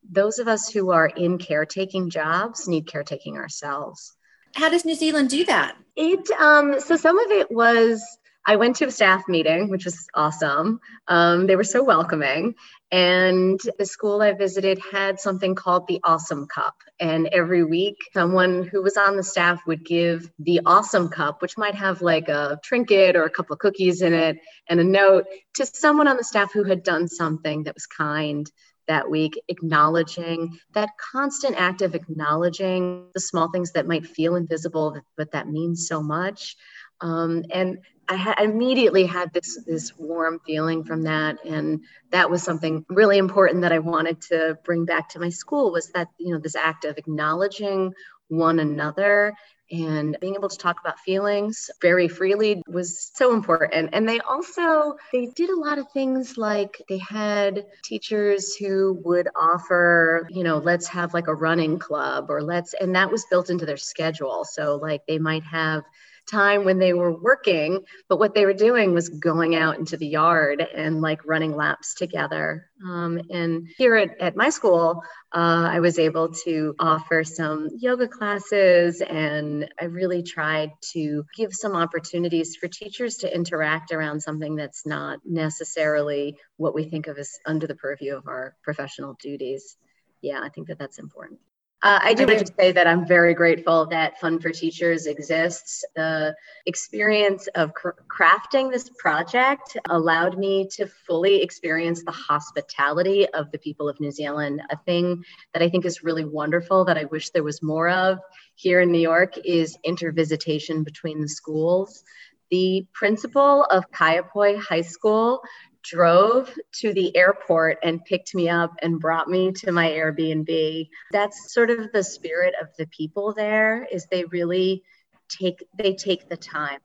those 0.08 0.38
of 0.38 0.48
us 0.48 0.68
who 0.68 0.90
are 0.90 1.06
in 1.06 1.38
caretaking 1.38 2.10
jobs 2.10 2.68
need 2.68 2.86
caretaking 2.86 3.36
ourselves 3.36 4.16
how 4.54 4.68
does 4.68 4.84
new 4.84 4.94
zealand 4.94 5.28
do 5.28 5.44
that 5.44 5.76
it 5.96 6.30
um, 6.40 6.80
so 6.80 6.96
some 6.96 7.18
of 7.18 7.30
it 7.30 7.50
was 7.50 8.02
I 8.46 8.56
went 8.56 8.76
to 8.76 8.86
a 8.86 8.90
staff 8.90 9.28
meeting, 9.28 9.68
which 9.68 9.84
was 9.84 10.06
awesome. 10.14 10.80
Um, 11.08 11.46
they 11.46 11.56
were 11.56 11.64
so 11.64 11.84
welcoming. 11.84 12.54
And 12.90 13.60
the 13.78 13.86
school 13.86 14.22
I 14.22 14.32
visited 14.32 14.80
had 14.90 15.20
something 15.20 15.54
called 15.54 15.86
the 15.86 16.00
Awesome 16.02 16.46
Cup. 16.46 16.74
And 16.98 17.28
every 17.28 17.62
week, 17.62 17.96
someone 18.12 18.64
who 18.64 18.82
was 18.82 18.96
on 18.96 19.16
the 19.16 19.22
staff 19.22 19.60
would 19.66 19.84
give 19.84 20.30
the 20.38 20.62
Awesome 20.66 21.08
Cup, 21.10 21.42
which 21.42 21.58
might 21.58 21.74
have 21.74 22.02
like 22.02 22.28
a 22.28 22.58
trinket 22.64 23.14
or 23.14 23.24
a 23.24 23.30
couple 23.30 23.54
of 23.54 23.60
cookies 23.60 24.02
in 24.02 24.14
it, 24.14 24.38
and 24.68 24.80
a 24.80 24.84
note 24.84 25.26
to 25.54 25.66
someone 25.66 26.08
on 26.08 26.16
the 26.16 26.24
staff 26.24 26.52
who 26.52 26.64
had 26.64 26.82
done 26.82 27.08
something 27.08 27.64
that 27.64 27.74
was 27.74 27.86
kind 27.86 28.50
that 28.90 29.08
week, 29.08 29.40
acknowledging 29.46 30.58
that 30.72 30.90
constant 31.12 31.54
act 31.56 31.80
of 31.80 31.94
acknowledging 31.94 33.06
the 33.14 33.20
small 33.20 33.48
things 33.52 33.70
that 33.72 33.86
might 33.86 34.04
feel 34.04 34.34
invisible, 34.34 35.00
but 35.16 35.30
that 35.30 35.46
means 35.46 35.86
so 35.86 36.02
much. 36.02 36.56
Um, 37.00 37.44
and 37.50 37.78
I, 38.08 38.16
ha- 38.16 38.42
immediately 38.42 39.06
had 39.06 39.32
this 39.32 39.62
this 39.64 39.96
warm 39.96 40.40
feeling 40.44 40.82
from 40.82 41.02
that, 41.02 41.38
and 41.46 41.84
that 42.10 42.28
was 42.28 42.42
something 42.42 42.84
really 42.88 43.18
important 43.18 43.62
that 43.62 43.72
I 43.72 43.78
wanted 43.78 44.20
to 44.22 44.58
bring 44.64 44.84
back 44.84 45.08
to 45.10 45.20
my 45.20 45.28
school 45.28 45.70
was 45.70 45.92
that 45.92 46.08
you 46.18 46.34
know 46.34 46.40
this 46.40 46.56
act 46.56 46.84
of 46.84 46.98
acknowledging 46.98 47.94
one 48.26 48.58
another 48.58 49.32
and 49.70 50.16
being 50.20 50.34
able 50.34 50.48
to 50.48 50.58
talk 50.58 50.80
about 50.80 50.98
feelings 51.00 51.70
very 51.80 52.08
freely 52.08 52.62
was 52.68 53.10
so 53.14 53.34
important. 53.34 53.90
And 53.92 54.08
they 54.08 54.20
also 54.20 54.96
they 55.12 55.26
did 55.26 55.50
a 55.50 55.58
lot 55.58 55.78
of 55.78 55.90
things 55.92 56.36
like 56.36 56.82
they 56.88 56.98
had 56.98 57.66
teachers 57.84 58.54
who 58.56 59.00
would 59.04 59.28
offer 59.36 60.26
you 60.30 60.44
know 60.44 60.58
let's 60.58 60.88
have 60.88 61.14
like 61.14 61.28
a 61.28 61.34
running 61.34 61.78
club 61.78 62.30
or 62.30 62.42
let's 62.42 62.74
and 62.74 62.94
that 62.94 63.10
was 63.10 63.24
built 63.30 63.50
into 63.50 63.66
their 63.66 63.76
schedule. 63.76 64.44
So 64.44 64.76
like 64.76 65.06
they 65.06 65.18
might 65.18 65.44
have 65.44 65.84
time 66.30 66.64
when 66.64 66.78
they 66.78 66.92
were 66.92 67.12
working, 67.12 67.84
but 68.08 68.18
what 68.18 68.34
they 68.34 68.46
were 68.46 68.54
doing 68.54 68.94
was 68.94 69.08
going 69.08 69.54
out 69.54 69.78
into 69.78 69.96
the 69.96 70.06
yard 70.06 70.60
and 70.60 71.00
like 71.00 71.26
running 71.26 71.54
laps 71.54 71.94
together. 71.94 72.70
Um, 72.84 73.20
and 73.30 73.68
here 73.76 73.96
at, 73.96 74.20
at 74.20 74.36
my 74.36 74.50
school, 74.50 75.02
uh, 75.34 75.68
I 75.70 75.80
was 75.80 75.98
able 75.98 76.32
to 76.44 76.74
offer 76.78 77.24
some 77.24 77.68
yoga 77.76 78.08
classes, 78.08 79.00
and 79.00 79.68
I 79.80 79.86
really 79.86 80.22
tried 80.22 80.70
to 80.92 81.24
give 81.36 81.52
some 81.52 81.76
opportunities 81.76 82.56
for 82.56 82.68
teachers 82.68 83.16
to 83.18 83.34
interact 83.34 83.92
around 83.92 84.20
something 84.20 84.56
that's 84.56 84.86
not 84.86 85.18
necessarily 85.24 86.36
what 86.56 86.74
we 86.74 86.84
think 86.84 87.06
of 87.06 87.18
as 87.18 87.38
under 87.44 87.66
the 87.66 87.74
purview 87.74 88.16
of 88.16 88.28
our 88.28 88.54
professional 88.62 89.16
duties. 89.20 89.76
Yeah, 90.22 90.40
I 90.42 90.48
think 90.48 90.68
that 90.68 90.78
that's 90.78 90.98
important. 90.98 91.40
Uh, 91.82 91.98
I 92.02 92.12
do 92.12 92.26
want 92.26 92.40
to 92.40 92.52
say 92.58 92.72
that 92.72 92.86
I'm 92.86 93.06
very 93.06 93.32
grateful 93.32 93.86
that 93.86 94.20
Fund 94.20 94.42
for 94.42 94.50
Teachers 94.50 95.06
exists. 95.06 95.82
The 95.96 96.36
experience 96.66 97.46
of 97.54 97.72
cr- 97.72 97.90
crafting 98.06 98.70
this 98.70 98.90
project 98.98 99.78
allowed 99.88 100.36
me 100.36 100.68
to 100.72 100.86
fully 100.86 101.40
experience 101.40 102.04
the 102.04 102.12
hospitality 102.12 103.26
of 103.30 103.50
the 103.50 103.58
people 103.58 103.88
of 103.88 103.98
New 103.98 104.10
Zealand. 104.10 104.60
A 104.68 104.76
thing 104.76 105.24
that 105.54 105.62
I 105.62 105.70
think 105.70 105.86
is 105.86 106.04
really 106.04 106.26
wonderful 106.26 106.84
that 106.84 106.98
I 106.98 107.04
wish 107.04 107.30
there 107.30 107.42
was 107.42 107.62
more 107.62 107.88
of 107.88 108.18
here 108.56 108.82
in 108.82 108.92
New 108.92 109.00
York 109.00 109.38
is 109.42 109.78
intervisitation 109.82 110.84
between 110.84 111.22
the 111.22 111.28
schools. 111.28 112.04
The 112.50 112.84
principal 112.92 113.64
of 113.64 113.90
Kaiapoi 113.90 114.60
High 114.60 114.82
School 114.82 115.40
drove 115.82 116.54
to 116.72 116.92
the 116.92 117.16
airport 117.16 117.78
and 117.82 118.04
picked 118.04 118.34
me 118.34 118.48
up 118.48 118.72
and 118.82 119.00
brought 119.00 119.28
me 119.28 119.52
to 119.52 119.72
my 119.72 119.88
Airbnb. 119.88 120.88
That's 121.12 121.52
sort 121.52 121.70
of 121.70 121.92
the 121.92 122.04
spirit 122.04 122.54
of 122.60 122.68
the 122.76 122.86
people 122.86 123.32
there 123.32 123.86
is 123.90 124.06
they 124.06 124.24
really 124.24 124.82
take 125.28 125.64
they 125.76 125.94
take 125.94 126.28
the 126.28 126.36
time. 126.36 126.80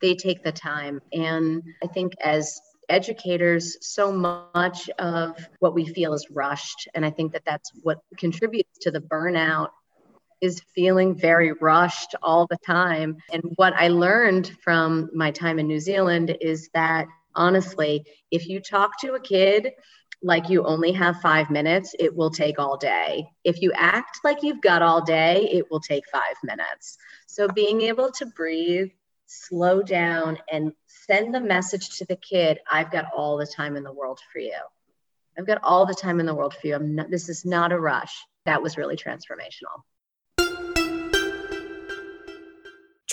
They 0.00 0.14
take 0.14 0.42
the 0.42 0.52
time 0.52 1.00
and 1.12 1.62
I 1.82 1.86
think 1.86 2.12
as 2.22 2.60
educators 2.88 3.76
so 3.80 4.12
much 4.12 4.88
of 4.98 5.36
what 5.58 5.74
we 5.74 5.84
feel 5.86 6.12
is 6.12 6.26
rushed 6.30 6.88
and 6.94 7.04
I 7.04 7.10
think 7.10 7.32
that 7.32 7.44
that's 7.44 7.70
what 7.82 7.98
contributes 8.16 8.78
to 8.82 8.90
the 8.90 9.00
burnout 9.00 9.70
is 10.40 10.62
feeling 10.74 11.14
very 11.14 11.52
rushed 11.52 12.14
all 12.22 12.46
the 12.46 12.58
time. 12.58 13.16
And 13.32 13.42
what 13.56 13.72
I 13.74 13.88
learned 13.88 14.52
from 14.62 15.10
my 15.14 15.30
time 15.30 15.58
in 15.58 15.66
New 15.66 15.80
Zealand 15.80 16.36
is 16.40 16.68
that 16.74 17.06
honestly, 17.36 18.04
if 18.30 18.48
you 18.48 18.60
talk 18.60 19.00
to 19.00 19.14
a 19.14 19.20
kid 19.20 19.72
like 20.22 20.48
you 20.48 20.64
only 20.64 20.92
have 20.92 21.20
five 21.20 21.50
minutes, 21.50 21.94
it 21.98 22.16
will 22.16 22.30
take 22.30 22.58
all 22.58 22.76
day. 22.76 23.28
If 23.44 23.62
you 23.62 23.72
act 23.74 24.20
like 24.24 24.42
you've 24.42 24.62
got 24.62 24.82
all 24.82 25.04
day, 25.04 25.48
it 25.52 25.70
will 25.70 25.80
take 25.80 26.04
five 26.10 26.36
minutes. 26.42 26.96
So 27.26 27.48
being 27.48 27.82
able 27.82 28.10
to 28.12 28.26
breathe, 28.26 28.88
slow 29.26 29.82
down, 29.82 30.38
and 30.50 30.72
send 30.86 31.34
the 31.34 31.40
message 31.40 31.98
to 31.98 32.06
the 32.06 32.16
kid 32.16 32.58
I've 32.70 32.90
got 32.90 33.06
all 33.14 33.36
the 33.36 33.46
time 33.46 33.76
in 33.76 33.84
the 33.84 33.92
world 33.92 34.20
for 34.32 34.38
you. 34.38 34.58
I've 35.38 35.46
got 35.46 35.62
all 35.62 35.86
the 35.86 35.94
time 35.94 36.18
in 36.18 36.26
the 36.26 36.34
world 36.34 36.54
for 36.54 36.66
you. 36.66 36.78
Not, 36.78 37.10
this 37.10 37.28
is 37.28 37.44
not 37.44 37.72
a 37.72 37.78
rush. 37.78 38.14
That 38.46 38.62
was 38.62 38.78
really 38.78 38.96
transformational. 38.96 39.82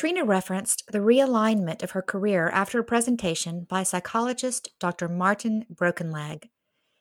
Treena 0.03 0.27
referenced 0.27 0.83
the 0.91 0.99
realignment 0.99 1.81
of 1.81 1.91
her 1.91 2.01
career 2.01 2.49
after 2.49 2.77
a 2.77 2.83
presentation 2.83 3.65
by 3.69 3.83
psychologist 3.83 4.67
Dr. 4.77 5.07
Martin 5.07 5.65
Brokenleg. 5.73 6.49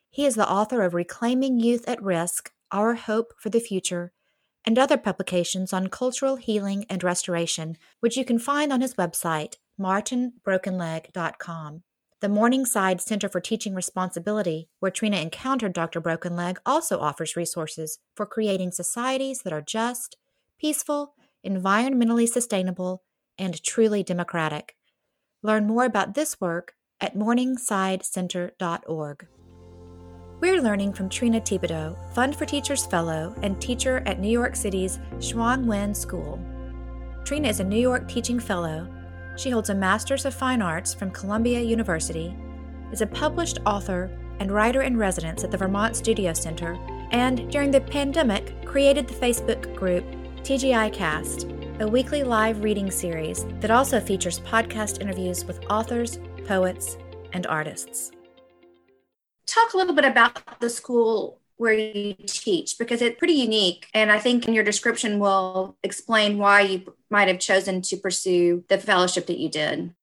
He 0.09 0.25
is 0.25 0.37
the 0.37 0.49
author 0.49 0.82
of 0.82 0.94
Reclaiming 0.94 1.59
Youth 1.59 1.88
at 1.88 2.00
Risk 2.00 2.52
Our 2.71 2.94
Hope 2.94 3.32
for 3.40 3.50
the 3.50 3.59
Future 3.59 4.12
and 4.64 4.78
other 4.78 4.97
publications 4.97 5.73
on 5.73 5.88
cultural 5.88 6.37
healing 6.37 6.87
and 6.88 7.02
restoration, 7.02 7.76
which 7.99 8.16
you 8.16 8.25
can 8.25 8.38
find 8.38 8.73
on 8.73 8.80
his 8.80 8.94
website, 8.94 9.56
martinbrokenleg.com. 9.80 11.82
The 12.21 12.28
Morningside 12.28 13.00
Center 13.00 13.28
for 13.28 13.40
Teaching 13.40 13.75
Responsibility, 13.75 14.68
where 14.78 14.92
Treena 14.92 15.21
encountered 15.21 15.73
Dr. 15.73 16.00
Brokenleg, 16.00 16.59
also 16.64 17.00
offers 17.00 17.35
resources 17.35 17.99
for 18.14 18.26
creating 18.26 18.71
societies 18.71 19.42
that 19.42 19.52
are 19.52 19.61
just, 19.61 20.16
peaceful, 20.61 21.16
environmentally 21.46 22.28
sustainable, 22.28 23.02
and 23.38 23.62
truly 23.62 24.02
democratic. 24.02 24.76
Learn 25.42 25.66
more 25.66 25.84
about 25.84 26.14
this 26.14 26.40
work 26.40 26.75
at 27.00 27.16
morningsidecenter.org. 27.16 29.26
We're 30.40 30.61
learning 30.61 30.94
from 30.94 31.08
Treena 31.08 31.40
Thibodeau, 31.40 31.96
Fund 32.14 32.37
for 32.37 32.44
Teachers 32.44 32.87
Fellow 32.87 33.34
and 33.42 33.61
teacher 33.61 34.02
at 34.06 34.18
New 34.18 34.30
York 34.30 34.56
City's 34.56 34.99
Shuang 35.18 35.66
Wen 35.66 35.94
School. 35.94 36.40
Treena 37.22 37.49
is 37.49 37.61
a 37.61 37.64
New 37.64 37.78
York 37.78 38.08
Teaching 38.08 38.40
Fellow. 38.40 38.88
She 39.37 39.50
holds 39.50 39.70
a 39.70 39.75
Master's 39.75 40.25
of 40.25 40.34
Fine 40.34 40.61
Arts 40.61 40.92
from 40.92 41.12
Columbia 41.12 41.61
University, 41.61 42.37
is 42.92 43.00
a 43.00 43.06
published 43.06 43.61
author 43.64 44.11
and 44.40 44.50
writer 44.50 44.82
in 44.82 44.96
residence 44.96 45.44
at 45.44 45.52
the 45.52 45.56
Vermont 45.56 45.96
Studio 45.96 46.32
Center, 46.32 46.76
and 47.12 47.50
during 47.50 47.70
the 47.70 47.80
pandemic 47.80 48.66
created 48.66 49.06
the 49.06 49.14
Facebook 49.14 49.75
group 49.76 50.04
TGI 50.42 50.92
Cast, 50.92 51.46
a 51.78 51.87
weekly 51.87 52.25
live 52.25 52.64
reading 52.64 52.90
series 52.90 53.46
that 53.61 53.70
also 53.70 54.00
features 54.00 54.40
podcast 54.40 55.00
interviews 55.00 55.44
with 55.44 55.64
authors, 55.70 56.18
poets, 56.46 56.99
and 57.32 57.46
artists. 57.46 58.11
Talk 59.46 59.72
a 59.72 59.76
little 59.76 59.94
bit 59.94 60.04
about 60.04 60.58
the 60.58 60.68
school 60.68 61.38
where 61.58 61.75
you 61.75 62.14
teach 62.26 62.76
because 62.76 63.02
it's 63.02 63.20
pretty 63.20 63.34
unique. 63.34 63.87
And 63.94 64.11
I 64.11 64.18
think 64.18 64.49
in 64.49 64.52
your 64.52 64.64
description 64.64 65.20
will 65.20 65.76
explain 65.84 66.38
why 66.38 66.62
you 66.62 66.92
might 67.08 67.28
have 67.28 67.38
chosen 67.38 67.80
to 67.82 67.96
pursue 67.96 68.64
the 68.68 68.78
fellowship 68.78 69.26
that 69.26 69.38
you 69.38 69.49
did. 69.49 69.94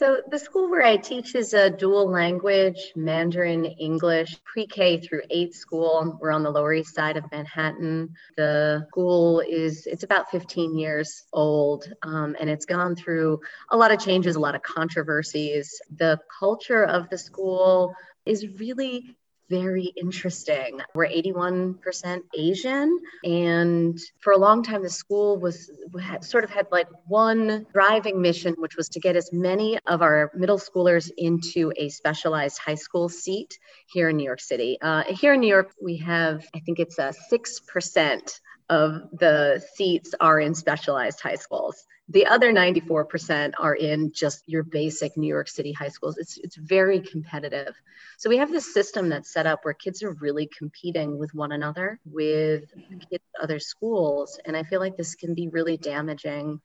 So, 0.00 0.22
the 0.30 0.38
school 0.38 0.70
where 0.70 0.82
I 0.82 0.96
teach 0.96 1.34
is 1.34 1.52
a 1.52 1.68
dual 1.68 2.10
language 2.10 2.94
Mandarin 2.96 3.66
English 3.66 4.42
pre 4.44 4.66
K 4.66 4.98
through 4.98 5.20
8 5.28 5.54
school. 5.54 6.18
We're 6.18 6.30
on 6.30 6.42
the 6.42 6.50
Lower 6.50 6.72
East 6.72 6.94
Side 6.94 7.18
of 7.18 7.30
Manhattan. 7.30 8.14
The 8.34 8.86
school 8.88 9.40
is 9.40 9.86
it's 9.86 10.02
about 10.02 10.30
15 10.30 10.78
years 10.78 11.24
old 11.34 11.84
um, 12.02 12.34
and 12.40 12.48
it's 12.48 12.64
gone 12.64 12.96
through 12.96 13.40
a 13.70 13.76
lot 13.76 13.92
of 13.92 14.00
changes, 14.00 14.36
a 14.36 14.40
lot 14.40 14.54
of 14.54 14.62
controversies. 14.62 15.82
The 15.94 16.18
culture 16.38 16.82
of 16.82 17.10
the 17.10 17.18
school 17.18 17.94
is 18.24 18.46
really 18.58 19.18
very 19.50 19.92
interesting. 19.96 20.80
We're 20.94 21.08
81% 21.08 22.22
Asian, 22.38 22.98
and 23.24 23.98
for 24.20 24.32
a 24.32 24.38
long 24.38 24.62
time, 24.62 24.82
the 24.82 24.88
school 24.88 25.38
was 25.38 25.70
had, 26.00 26.24
sort 26.24 26.44
of 26.44 26.50
had 26.50 26.68
like 26.70 26.86
one 27.06 27.66
driving 27.72 28.22
mission, 28.22 28.54
which 28.58 28.76
was 28.76 28.88
to 28.90 29.00
get 29.00 29.16
as 29.16 29.30
many 29.32 29.78
of 29.86 30.00
our 30.00 30.30
middle 30.34 30.58
schoolers 30.58 31.10
into 31.18 31.72
a 31.76 31.88
specialized 31.88 32.58
high 32.58 32.76
school 32.76 33.08
seat 33.08 33.58
here 33.88 34.08
in 34.08 34.16
New 34.16 34.24
York 34.24 34.40
City. 34.40 34.78
Uh, 34.80 35.02
here 35.02 35.34
in 35.34 35.40
New 35.40 35.48
York, 35.48 35.72
we 35.82 35.96
have, 35.96 36.46
I 36.54 36.60
think 36.60 36.78
it's 36.78 36.98
a 36.98 37.12
6% 37.32 38.40
of 38.70 39.02
the 39.12 39.62
seats 39.74 40.14
are 40.20 40.40
in 40.40 40.54
specialized 40.54 41.20
high 41.20 41.34
schools. 41.34 41.84
The 42.08 42.26
other 42.26 42.52
94% 42.52 43.52
are 43.58 43.74
in 43.74 44.12
just 44.12 44.42
your 44.46 44.62
basic 44.62 45.16
New 45.16 45.26
York 45.26 45.48
City 45.48 45.72
high 45.72 45.88
schools. 45.88 46.16
It's, 46.18 46.38
it's 46.38 46.56
very 46.56 47.00
competitive. 47.00 47.74
So 48.16 48.30
we 48.30 48.38
have 48.38 48.50
this 48.50 48.72
system 48.72 49.08
that's 49.08 49.32
set 49.32 49.46
up 49.46 49.64
where 49.64 49.74
kids 49.74 50.02
are 50.02 50.12
really 50.12 50.48
competing 50.56 51.18
with 51.18 51.34
one 51.34 51.52
another, 51.52 51.98
with 52.04 52.64
kids 53.10 53.24
other 53.40 53.58
schools. 53.58 54.38
And 54.44 54.56
I 54.56 54.62
feel 54.62 54.80
like 54.80 54.96
this 54.96 55.14
can 55.16 55.34
be 55.34 55.48
really 55.48 55.76
damaging 55.76 56.60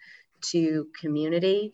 to 0.52 0.88
community. 1.00 1.74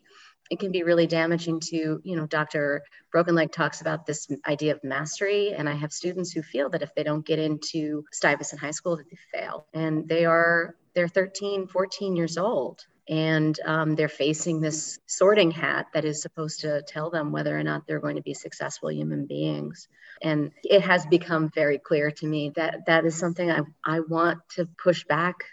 It 0.51 0.59
can 0.59 0.71
be 0.71 0.83
really 0.83 1.07
damaging 1.07 1.61
to, 1.71 2.01
you 2.03 2.15
know, 2.17 2.27
Dr. 2.27 2.83
Brokenleg 3.15 3.53
talks 3.53 3.79
about 3.79 4.05
this 4.05 4.29
idea 4.45 4.73
of 4.75 4.83
mastery. 4.83 5.53
And 5.53 5.69
I 5.69 5.73
have 5.73 5.93
students 5.93 6.33
who 6.33 6.41
feel 6.41 6.69
that 6.71 6.81
if 6.81 6.93
they 6.93 7.03
don't 7.03 7.25
get 7.25 7.39
into 7.39 8.03
Stuyvesant 8.11 8.59
High 8.59 8.71
School, 8.71 8.97
that 8.97 9.09
they 9.09 9.17
fail. 9.31 9.65
And 9.73 10.09
they 10.09 10.25
are, 10.25 10.75
they're 10.93 11.07
13, 11.07 11.67
14 11.67 12.17
years 12.17 12.37
old 12.37 12.85
and 13.07 13.59
um, 13.65 13.95
they're 13.95 14.09
facing 14.09 14.61
this 14.61 14.99
sorting 15.07 15.51
hat 15.51 15.87
that 15.93 16.05
is 16.05 16.21
supposed 16.21 16.61
to 16.61 16.81
tell 16.83 17.09
them 17.09 17.31
whether 17.31 17.57
or 17.57 17.63
not 17.63 17.87
they're 17.87 17.99
going 17.99 18.17
to 18.17 18.21
be 18.21 18.33
successful 18.33 18.91
human 18.91 19.25
beings 19.25 19.87
and 20.21 20.51
it 20.63 20.81
has 20.81 21.05
become 21.07 21.49
very 21.49 21.79
clear 21.79 22.11
to 22.11 22.27
me 22.27 22.51
that 22.55 22.85
that 22.85 23.05
is 23.05 23.15
something 23.17 23.49
i, 23.49 23.61
I 23.83 24.01
want 24.01 24.39
to 24.55 24.65
push 24.65 25.03
back 25.05 25.43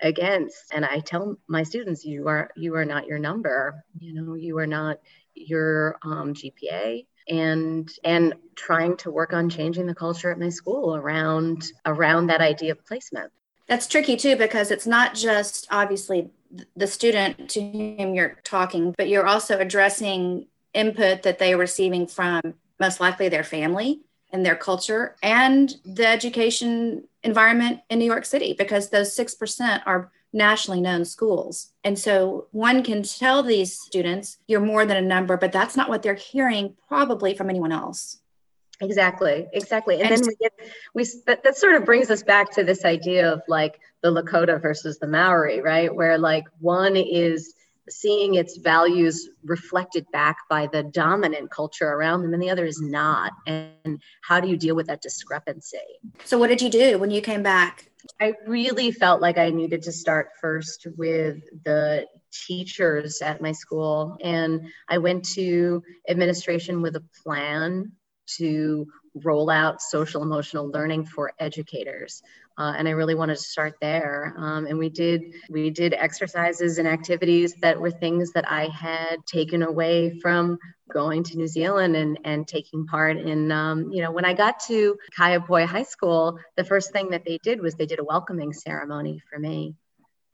against 0.00 0.72
and 0.72 0.84
i 0.84 1.00
tell 1.00 1.36
my 1.48 1.62
students 1.62 2.04
you 2.04 2.28
are 2.28 2.50
you 2.56 2.74
are 2.74 2.84
not 2.84 3.06
your 3.06 3.18
number. 3.18 3.84
You 3.98 4.12
know 4.14 4.34
you 4.34 4.58
are 4.58 4.66
not 4.66 4.98
your 5.34 5.98
um, 6.02 6.34
gpa 6.34 7.06
and 7.28 7.90
and 8.04 8.34
trying 8.54 8.96
to 8.98 9.10
work 9.10 9.32
on 9.32 9.48
changing 9.48 9.86
the 9.86 9.94
culture 9.94 10.30
at 10.30 10.38
my 10.38 10.48
school 10.48 10.96
around 10.96 11.64
around 11.86 12.28
that 12.28 12.40
idea 12.40 12.72
of 12.72 12.84
placement. 12.86 13.32
That's 13.66 13.86
tricky 13.86 14.16
too 14.16 14.36
because 14.36 14.70
it's 14.70 14.86
not 14.86 15.14
just 15.14 15.66
obviously 15.70 16.30
the 16.76 16.86
student 16.86 17.50
to 17.50 17.60
whom 17.60 18.14
you're 18.14 18.38
talking, 18.42 18.94
but 18.96 19.08
you're 19.08 19.26
also 19.26 19.58
addressing 19.58 20.46
input 20.72 21.22
that 21.22 21.38
they 21.38 21.52
are 21.52 21.58
receiving 21.58 22.06
from 22.06 22.40
most 22.80 23.00
likely 23.00 23.28
their 23.28 23.44
family 23.44 24.00
and 24.32 24.44
their 24.44 24.56
culture 24.56 25.16
and 25.22 25.76
the 25.84 26.06
education 26.06 27.04
environment 27.22 27.80
in 27.90 27.98
New 27.98 28.04
York 28.04 28.24
City 28.24 28.54
because 28.56 28.90
those 28.90 29.16
6% 29.16 29.82
are 29.86 30.10
nationally 30.32 30.80
known 30.80 31.04
schools. 31.04 31.72
And 31.84 31.98
so 31.98 32.46
one 32.52 32.82
can 32.82 33.02
tell 33.02 33.42
these 33.42 33.78
students 33.78 34.38
you're 34.46 34.60
more 34.60 34.84
than 34.84 34.96
a 34.96 35.02
number, 35.02 35.36
but 35.36 35.52
that's 35.52 35.76
not 35.76 35.88
what 35.88 36.02
they're 36.02 36.14
hearing 36.14 36.76
probably 36.86 37.34
from 37.34 37.48
anyone 37.48 37.72
else. 37.72 38.20
Exactly, 38.80 39.48
exactly. 39.52 40.00
And, 40.00 40.10
and 40.10 40.22
then 40.22 40.28
we 40.28 40.36
get 40.36 40.52
we 40.94 41.04
that, 41.26 41.42
that 41.42 41.56
sort 41.56 41.74
of 41.74 41.84
brings 41.84 42.10
us 42.10 42.22
back 42.22 42.52
to 42.52 42.62
this 42.62 42.84
idea 42.84 43.32
of 43.32 43.42
like 43.48 43.80
the 44.02 44.10
Lakota 44.10 44.60
versus 44.60 44.98
the 44.98 45.08
Maori, 45.08 45.60
right? 45.60 45.92
Where 45.92 46.16
like 46.16 46.44
one 46.60 46.96
is 46.96 47.54
seeing 47.90 48.34
its 48.34 48.56
values 48.58 49.28
reflected 49.44 50.06
back 50.12 50.36
by 50.48 50.66
the 50.66 50.82
dominant 50.82 51.50
culture 51.50 51.88
around 51.88 52.22
them 52.22 52.34
and 52.34 52.42
the 52.42 52.50
other 52.50 52.64
is 52.64 52.80
mm-hmm. 52.80 52.92
not 52.92 53.32
and 53.46 54.00
how 54.22 54.40
do 54.40 54.48
you 54.48 54.56
deal 54.56 54.76
with 54.76 54.86
that 54.86 55.02
discrepancy? 55.02 55.78
So 56.24 56.38
what 56.38 56.48
did 56.48 56.62
you 56.62 56.70
do 56.70 56.98
when 56.98 57.10
you 57.10 57.20
came 57.20 57.42
back? 57.42 57.88
I 58.20 58.34
really 58.46 58.90
felt 58.90 59.20
like 59.20 59.38
i 59.38 59.50
needed 59.50 59.82
to 59.82 59.92
start 59.92 60.30
first 60.40 60.86
with 60.96 61.38
the 61.64 62.06
teachers 62.32 63.20
at 63.22 63.40
my 63.40 63.52
school 63.52 64.16
and 64.22 64.68
i 64.88 64.98
went 64.98 65.24
to 65.24 65.82
administration 66.08 66.80
with 66.80 66.96
a 66.96 67.04
plan 67.22 67.92
to 68.36 68.86
roll 69.14 69.50
out 69.50 69.80
social 69.80 70.22
emotional 70.22 70.70
learning 70.70 71.04
for 71.04 71.32
educators 71.38 72.22
uh, 72.58 72.74
and 72.76 72.88
I 72.88 72.90
really 72.90 73.14
wanted 73.14 73.36
to 73.36 73.42
start 73.42 73.76
there. 73.80 74.34
Um, 74.36 74.66
and 74.66 74.78
we 74.78 74.88
did 74.88 75.22
we 75.48 75.70
did 75.70 75.94
exercises 75.94 76.78
and 76.78 76.88
activities 76.88 77.54
that 77.62 77.80
were 77.80 77.90
things 77.90 78.32
that 78.32 78.50
I 78.50 78.66
had 78.66 79.24
taken 79.26 79.62
away 79.62 80.18
from 80.20 80.58
going 80.92 81.22
to 81.24 81.36
New 81.36 81.46
Zealand 81.46 81.94
and 81.94 82.18
and 82.24 82.48
taking 82.48 82.86
part 82.86 83.16
in. 83.16 83.52
Um, 83.52 83.92
you 83.92 84.02
know, 84.02 84.10
when 84.10 84.24
I 84.24 84.34
got 84.34 84.60
to 84.66 84.96
Kaiapoi 85.16 85.66
High 85.66 85.84
School, 85.84 86.38
the 86.56 86.64
first 86.64 86.92
thing 86.92 87.10
that 87.10 87.24
they 87.24 87.38
did 87.42 87.60
was 87.60 87.74
they 87.74 87.86
did 87.86 88.00
a 88.00 88.04
welcoming 88.04 88.52
ceremony 88.52 89.22
for 89.30 89.38
me, 89.38 89.76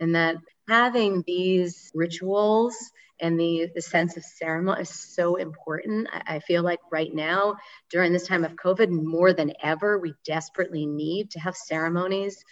and 0.00 0.14
that 0.14 0.36
having 0.68 1.22
these 1.26 1.90
rituals 1.94 2.74
and 3.20 3.38
the, 3.38 3.70
the 3.74 3.82
sense 3.82 4.16
of 4.16 4.24
ceremony 4.24 4.82
is 4.82 4.90
so 4.90 5.36
important. 5.36 6.08
I, 6.12 6.36
I, 6.36 6.38
feel 6.40 6.62
like 6.62 6.80
right 6.90 7.14
now, 7.14 7.56
during 7.90 8.12
this 8.12 8.26
time 8.26 8.44
of 8.44 8.56
COVID, 8.56 8.90
more 8.90 9.32
than 9.32 9.52
ever, 9.62 9.98
we 9.98 10.14
desperately 10.24 10.84
need 10.84 11.30
to 11.30 11.40
have 11.40 11.56
ceremonies. 11.56 12.44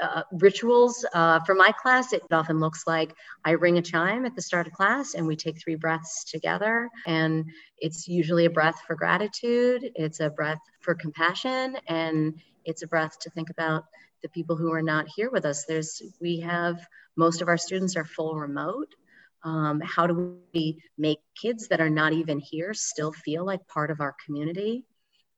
Uh, 0.00 0.22
rituals 0.32 1.04
uh, 1.14 1.40
for 1.40 1.54
my 1.54 1.72
class, 1.72 2.12
it 2.12 2.22
often 2.30 2.60
looks 2.60 2.86
like 2.86 3.12
I 3.44 3.52
ring 3.52 3.78
a 3.78 3.82
chime 3.82 4.24
at 4.24 4.36
the 4.36 4.42
start 4.42 4.68
of 4.68 4.72
class 4.72 5.14
and 5.14 5.26
we 5.26 5.34
take 5.34 5.60
three 5.60 5.74
breaths 5.74 6.24
together. 6.24 6.88
And 7.06 7.46
it's 7.78 8.06
usually 8.06 8.44
a 8.44 8.50
breath 8.50 8.82
for 8.86 8.94
gratitude, 8.94 9.90
it's 9.96 10.20
a 10.20 10.30
breath 10.30 10.60
for 10.80 10.94
compassion, 10.94 11.76
and 11.88 12.40
it's 12.64 12.82
a 12.82 12.86
breath 12.86 13.18
to 13.20 13.30
think 13.30 13.50
about 13.50 13.84
the 14.22 14.28
people 14.28 14.56
who 14.56 14.72
are 14.72 14.82
not 14.82 15.08
here 15.08 15.30
with 15.30 15.44
us. 15.44 15.64
There's, 15.64 16.02
we 16.20 16.40
have 16.40 16.80
most 17.16 17.42
of 17.42 17.48
our 17.48 17.58
students 17.58 17.96
are 17.96 18.04
full 18.04 18.34
remote. 18.34 18.94
Um, 19.42 19.80
how 19.80 20.06
do 20.06 20.38
we 20.52 20.82
make 20.98 21.18
kids 21.40 21.68
that 21.68 21.80
are 21.80 21.90
not 21.90 22.12
even 22.12 22.38
here 22.38 22.74
still 22.74 23.12
feel 23.12 23.44
like 23.44 23.66
part 23.68 23.90
of 23.90 24.00
our 24.00 24.14
community, 24.24 24.84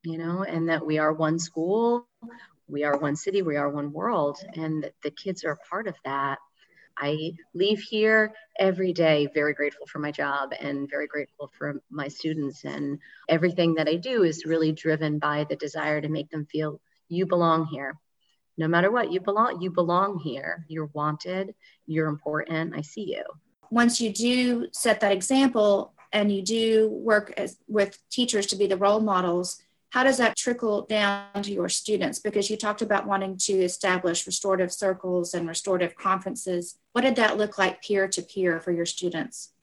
you 0.03 0.19
know, 0.19 0.43
and 0.43 0.69
that 0.69 0.85
we 0.85 0.99
are 0.99 1.13
one 1.13 1.39
school, 1.39 2.09
we 2.67 2.85
are 2.85 2.99
one 2.99 3.17
city, 3.17 3.43
we 3.43 3.57
are 3.57 3.71
one 3.71 3.93
world, 3.93 4.39
and 4.55 4.91
the 5.03 5.11
kids 5.11 5.45
are 5.45 5.59
part 5.71 5.87
of 5.87 5.95
that. 6.05 6.39
I 6.97 7.33
leave 7.55 7.81
here 7.81 8.35
every 8.59 8.93
day 8.93 9.29
very 9.33 9.55
grateful 9.55 9.87
for 9.87 9.99
my 9.99 10.11
job 10.11 10.53
and 10.59 10.91
very 10.91 11.07
grateful 11.07 11.51
for 11.57 11.81
my 11.91 12.09
students. 12.09 12.65
And 12.65 12.99
everything 13.29 13.75
that 13.75 13.89
I 13.89 13.97
do 13.97 14.25
is 14.25 14.45
really 14.45 14.73
driven 14.73 15.19
by 15.19 15.45
the 15.49 15.57
desire 15.57 16.01
to 16.01 16.09
make 16.09 16.31
them 16.31 16.47
feel 16.47 16.81
you 17.09 17.27
belong 17.27 17.67
here. 17.67 17.99
No 18.59 18.69
matter 18.69 18.91
what, 18.91 19.13
you 19.13 19.21
belong, 19.21 19.61
you 19.61 19.71
belong 19.71 20.19
here. 20.19 20.65
You're 20.69 20.91
wanted, 20.93 21.55
you're 21.87 22.09
important. 22.09 22.75
I 22.77 22.83
see 22.83 23.15
you 23.15 23.25
once 23.73 24.03
you 24.03 24.13
do 24.13 24.67
set 24.71 25.01
that 25.01 25.13
example 25.13 25.95
and 26.13 26.31
you 26.31 26.43
do 26.43 26.91
work 26.91 27.33
as, 27.39 27.57
with 27.67 27.99
teachers 28.11 28.45
to 28.45 28.55
be 28.55 28.67
the 28.67 28.77
role 28.77 29.01
models, 29.01 29.63
how 29.89 30.05
does 30.05 30.19
that 30.19 30.37
trickle 30.37 30.83
down 30.83 31.43
to 31.43 31.51
your 31.51 31.71
students? 31.71 32.19
Because 32.19 32.51
you 32.51 32.59
talked 32.59 32.83
about 32.83 33.07
wanting 33.07 33.39
to 33.39 33.55
establish 33.55 34.27
restorative 34.27 34.71
circles 34.73 35.33
and 35.33 35.49
restorative 35.49 35.97
conferences. 35.97 36.79
What 36.93 37.01
did 37.01 37.17
that 37.17 37.39
look 37.39 37.57
like 37.57 37.83
peer 37.83 38.07
to 38.09 38.21
peer 38.21 38.61
for 38.61 38.73
your 38.73 38.85
students? 38.85 39.55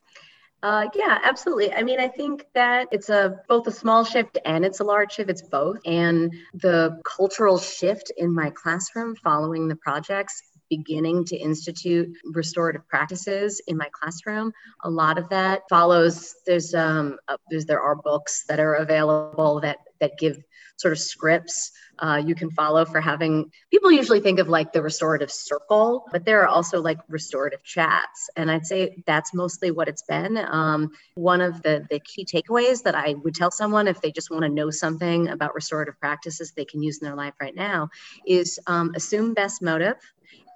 Uh, 0.62 0.88
yeah, 0.93 1.19
absolutely. 1.24 1.72
I 1.74 1.84
mean, 1.84 2.02
I 2.02 2.10
think 2.10 2.45
that 2.54 2.89
it's 2.91 3.10
a 3.10 3.39
both 3.48 3.65
a 3.67 3.72
small 3.72 4.04
shift 4.04 4.38
and 4.43 4.65
it's 4.65 4.82
a 4.82 4.84
large 4.84 5.13
shift. 5.13 5.30
It's 5.30 5.41
both. 5.41 5.78
And 5.86 6.34
the 6.54 7.00
cultural 7.06 7.58
shift 7.58 8.12
in 8.17 8.36
my 8.36 8.50
classroom 8.50 9.15
following 9.15 9.69
the 9.69 9.78
projects 9.78 10.41
beginning 10.70 11.26
to 11.26 11.38
institute 11.38 12.10
restorative 12.26 12.88
practices 12.88 13.62
in 13.68 13.78
my 13.78 13.90
classroom. 13.92 14.52
A 14.84 14.90
lot 14.90 15.18
of 15.18 15.30
that 15.30 15.64
follows. 15.70 16.36
There's 16.46 16.74
um, 16.74 17.18
uh, 17.28 17.38
there's 17.50 17.66
there 17.66 17.82
are 17.82 17.96
books 17.96 18.46
that 18.48 18.60
are 18.60 18.76
available 18.76 19.60
that 19.62 19.78
that 20.00 20.18
give 20.18 20.42
sort 20.78 20.94
of 20.94 21.00
scripts 21.00 21.72
uh, 22.00 22.22
you 22.26 22.34
can 22.34 22.50
follow 22.52 22.86
for 22.86 23.02
having 23.02 23.52
people 23.70 23.92
usually 23.92 24.22
think 24.22 24.40
of 24.40 24.48
like 24.48 24.72
the 24.72 24.82
restorative 24.82 25.30
circle 25.30 26.08
but 26.12 26.24
there 26.24 26.42
are 26.42 26.48
also 26.48 26.82
like 26.82 26.98
restorative 27.10 27.62
chats 27.64 28.30
and 28.38 28.50
i'd 28.50 28.66
say 28.66 29.04
that's 29.06 29.34
mostly 29.34 29.72
what 29.72 29.90
it's 29.90 30.04
been 30.04 30.38
um, 30.38 30.90
one 31.16 31.42
of 31.42 31.62
the 31.64 31.86
the 31.90 32.00
key 32.00 32.26
takeaways 32.26 32.82
that 32.84 32.96
i 32.96 33.14
would 33.24 33.36
tell 33.36 33.52
someone 33.52 33.88
if 33.88 34.00
they 34.02 34.12
just 34.12 34.32
want 34.32 34.44
to 34.44 34.50
know 34.50 34.70
something 34.70 35.28
about 35.28 35.54
restorative 35.54 36.00
practices 36.00 36.54
they 36.54 36.66
can 36.66 36.82
use 36.82 37.00
in 37.02 37.06
their 37.06 37.16
life 37.16 37.34
right 37.42 37.56
now 37.56 37.90
is 38.26 38.60
um, 38.68 38.92
assume 38.96 39.34
best 39.34 39.62
motive 39.62 39.98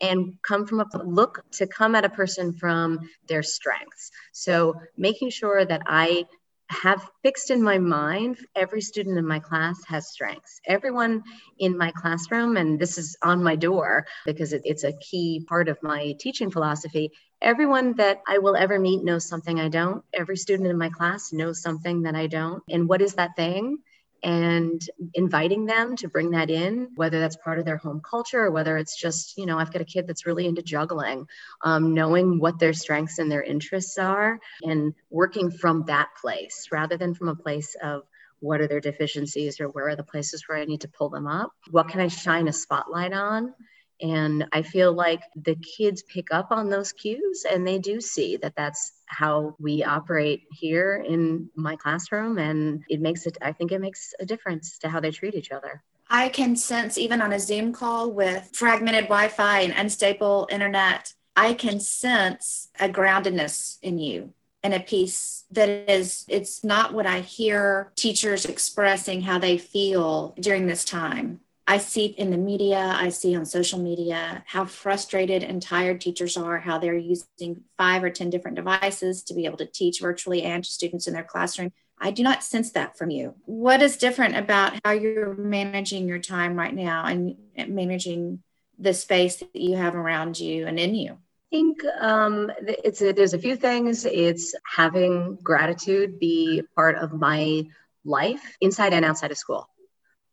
and 0.03 0.35
come 0.41 0.67
from 0.67 0.81
a 0.81 0.87
look 1.03 1.43
to 1.53 1.65
come 1.65 1.95
at 1.95 2.03
a 2.05 2.09
person 2.09 2.51
from 2.53 2.99
their 3.27 3.41
strengths. 3.41 4.11
So 4.33 4.75
making 4.97 5.29
sure 5.29 5.63
that 5.63 5.81
I 5.87 6.25
have 6.69 7.07
fixed 7.23 7.51
in 7.51 7.61
my 7.61 7.77
mind 7.77 8.37
every 8.55 8.81
student 8.81 9.17
in 9.17 9.27
my 9.27 9.39
class 9.39 9.77
has 9.87 10.11
strengths. 10.11 10.59
Everyone 10.65 11.23
in 11.57 11.77
my 11.77 11.91
classroom 11.91 12.57
and 12.57 12.79
this 12.79 12.97
is 12.97 13.15
on 13.21 13.43
my 13.43 13.55
door 13.55 14.05
because 14.25 14.51
it, 14.53 14.61
it's 14.65 14.83
a 14.83 14.93
key 14.93 15.45
part 15.47 15.69
of 15.69 15.77
my 15.81 16.15
teaching 16.19 16.51
philosophy 16.51 17.11
everyone 17.41 17.93
that 17.97 18.21
i 18.27 18.37
will 18.37 18.55
ever 18.55 18.79
meet 18.79 19.03
knows 19.03 19.27
something 19.27 19.59
i 19.59 19.67
don't. 19.67 20.03
Every 20.13 20.37
student 20.37 20.69
in 20.69 20.77
my 20.77 20.89
class 20.89 21.33
knows 21.33 21.61
something 21.61 22.03
that 22.03 22.15
i 22.15 22.27
don't. 22.27 22.63
And 22.69 22.87
what 22.87 23.01
is 23.01 23.15
that 23.15 23.35
thing 23.35 23.79
and 24.23 24.81
inviting 25.13 25.65
them 25.65 25.95
to 25.97 26.07
bring 26.07 26.31
that 26.31 26.49
in, 26.49 26.89
whether 26.95 27.19
that's 27.19 27.35
part 27.37 27.59
of 27.59 27.65
their 27.65 27.77
home 27.77 28.01
culture 28.09 28.45
or 28.45 28.51
whether 28.51 28.77
it's 28.77 28.99
just, 28.99 29.37
you 29.37 29.45
know, 29.45 29.59
I've 29.59 29.73
got 29.73 29.81
a 29.81 29.85
kid 29.85 30.07
that's 30.07 30.25
really 30.25 30.47
into 30.47 30.61
juggling, 30.61 31.27
um, 31.63 31.93
knowing 31.93 32.39
what 32.39 32.57
their 32.57 32.73
strengths 32.73 33.19
and 33.19 33.31
their 33.31 33.43
interests 33.43 33.97
are 33.97 34.39
and 34.63 34.93
working 35.09 35.51
from 35.51 35.83
that 35.87 36.09
place 36.21 36.67
rather 36.71 36.97
than 36.97 37.13
from 37.13 37.27
a 37.27 37.35
place 37.35 37.75
of, 37.83 38.03
what 38.39 38.59
are 38.59 38.67
their 38.67 38.81
deficiencies 38.81 39.61
or 39.61 39.69
where 39.69 39.87
are 39.87 39.95
the 39.95 40.03
places 40.03 40.43
where 40.45 40.57
I 40.57 40.65
need 40.65 40.81
to 40.81 40.89
pull 40.89 41.07
them 41.07 41.27
up? 41.27 41.53
What 41.71 41.87
can 41.87 42.01
I 42.01 42.09
shine 42.09 42.49
a 42.49 42.53
spotlight 42.53 43.13
on? 43.13 43.53
And 44.01 44.47
I 44.51 44.63
feel 44.63 44.91
like 44.91 45.21
the 45.33 45.55
kids 45.55 46.03
pick 46.03 46.25
up 46.29 46.51
on 46.51 46.69
those 46.69 46.91
cues 46.91 47.45
and 47.49 47.65
they 47.65 47.79
do 47.79 48.01
see 48.01 48.35
that 48.35 48.53
that's 48.57 48.91
how 49.13 49.55
we 49.59 49.83
operate 49.83 50.43
here 50.51 51.03
in 51.07 51.49
my 51.55 51.75
classroom. 51.75 52.37
And 52.37 52.83
it 52.89 52.99
makes 52.99 53.25
it, 53.25 53.37
I 53.41 53.51
think 53.51 53.71
it 53.71 53.79
makes 53.79 54.13
a 54.19 54.25
difference 54.25 54.77
to 54.79 54.89
how 54.89 54.99
they 54.99 55.11
treat 55.11 55.35
each 55.35 55.51
other. 55.51 55.83
I 56.09 56.29
can 56.29 56.55
sense, 56.55 56.97
even 56.97 57.21
on 57.21 57.33
a 57.33 57.39
Zoom 57.39 57.73
call 57.73 58.11
with 58.11 58.49
fragmented 58.53 59.05
Wi 59.05 59.29
Fi 59.29 59.61
and 59.61 59.73
unstable 59.73 60.47
internet, 60.51 61.13
I 61.35 61.53
can 61.53 61.79
sense 61.79 62.69
a 62.79 62.89
groundedness 62.89 63.77
in 63.81 63.97
you 63.97 64.33
and 64.63 64.73
a 64.73 64.79
peace 64.79 65.43
that 65.51 65.67
is 65.89 66.25
it's 66.27 66.63
not 66.63 66.93
what 66.93 67.05
i 67.05 67.19
hear 67.19 67.91
teachers 67.95 68.45
expressing 68.45 69.21
how 69.21 69.37
they 69.37 69.57
feel 69.57 70.33
during 70.39 70.65
this 70.65 70.85
time 70.85 71.41
I 71.65 71.77
see 71.77 72.05
in 72.05 72.29
the 72.29 72.37
media, 72.37 72.77
I 72.77 73.09
see 73.09 73.35
on 73.35 73.45
social 73.45 73.79
media 73.79 74.43
how 74.45 74.65
frustrated 74.65 75.43
and 75.43 75.61
tired 75.61 76.01
teachers 76.01 76.35
are, 76.35 76.59
how 76.59 76.77
they're 76.77 76.97
using 76.97 77.63
five 77.77 78.03
or 78.03 78.09
10 78.09 78.29
different 78.29 78.55
devices 78.55 79.23
to 79.23 79.33
be 79.33 79.45
able 79.45 79.57
to 79.57 79.65
teach 79.65 80.01
virtually 80.01 80.43
and 80.43 80.63
to 80.63 80.69
students 80.69 81.07
in 81.07 81.13
their 81.13 81.23
classroom. 81.23 81.71
I 81.97 82.11
do 82.11 82.21
not 82.21 82.43
sense 82.43 82.71
that 82.71 82.97
from 82.97 83.11
you. 83.11 83.35
What 83.45 83.81
is 83.81 83.95
different 83.95 84.35
about 84.35 84.77
how 84.83 84.91
you're 84.91 85.35
managing 85.35 86.07
your 86.07 86.19
time 86.19 86.57
right 86.57 86.73
now 86.73 87.05
and 87.05 87.37
managing 87.55 88.43
the 88.77 88.93
space 88.93 89.37
that 89.37 89.55
you 89.55 89.77
have 89.77 89.95
around 89.95 90.37
you 90.37 90.67
and 90.67 90.77
in 90.77 90.95
you? 90.95 91.13
I 91.13 91.55
think 91.55 91.85
um, 92.01 92.51
it's 92.59 93.01
a, 93.01 93.13
there's 93.13 93.33
a 93.33 93.39
few 93.39 93.55
things. 93.55 94.03
It's 94.05 94.53
having 94.75 95.37
gratitude 95.41 96.19
be 96.19 96.63
part 96.75 96.97
of 96.97 97.13
my 97.13 97.67
life 98.03 98.57
inside 98.59 98.91
and 98.91 99.05
outside 99.05 99.31
of 99.31 99.37
school. 99.37 99.69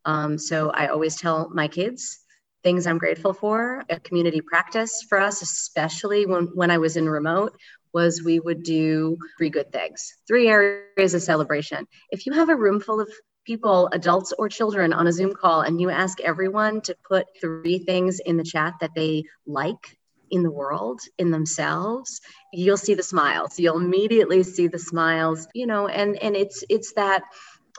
Um, 0.05 0.37
so 0.37 0.69
I 0.69 0.87
always 0.87 1.15
tell 1.15 1.49
my 1.49 1.67
kids 1.67 2.19
things 2.63 2.85
I'm 2.85 2.97
grateful 2.97 3.33
for. 3.33 3.83
A 3.89 3.99
community 3.99 4.41
practice 4.41 5.05
for 5.07 5.19
us, 5.19 5.41
especially 5.41 6.25
when, 6.25 6.45
when 6.53 6.71
I 6.71 6.77
was 6.77 6.97
in 6.97 7.09
remote, 7.09 7.55
was 7.93 8.21
we 8.23 8.39
would 8.39 8.63
do 8.63 9.17
three 9.37 9.49
good 9.49 9.71
things, 9.71 10.13
three 10.27 10.47
areas 10.47 11.13
of 11.13 11.21
celebration. 11.21 11.87
If 12.09 12.25
you 12.25 12.33
have 12.33 12.49
a 12.49 12.55
room 12.55 12.79
full 12.79 13.01
of 13.01 13.09
people, 13.45 13.89
adults 13.91 14.33
or 14.37 14.47
children, 14.49 14.93
on 14.93 15.07
a 15.07 15.11
Zoom 15.11 15.33
call, 15.33 15.61
and 15.61 15.81
you 15.81 15.89
ask 15.89 16.21
everyone 16.21 16.81
to 16.81 16.95
put 17.07 17.25
three 17.39 17.79
things 17.79 18.19
in 18.19 18.37
the 18.37 18.43
chat 18.43 18.75
that 18.79 18.91
they 18.95 19.23
like 19.45 19.97
in 20.29 20.43
the 20.43 20.51
world, 20.51 21.01
in 21.17 21.29
themselves, 21.29 22.21
you'll 22.53 22.77
see 22.77 22.93
the 22.93 23.03
smiles. 23.03 23.59
You'll 23.59 23.77
immediately 23.77 24.43
see 24.43 24.67
the 24.67 24.79
smiles, 24.79 25.47
you 25.53 25.67
know, 25.67 25.87
and 25.87 26.15
and 26.17 26.35
it's 26.35 26.63
it's 26.69 26.93
that 26.93 27.23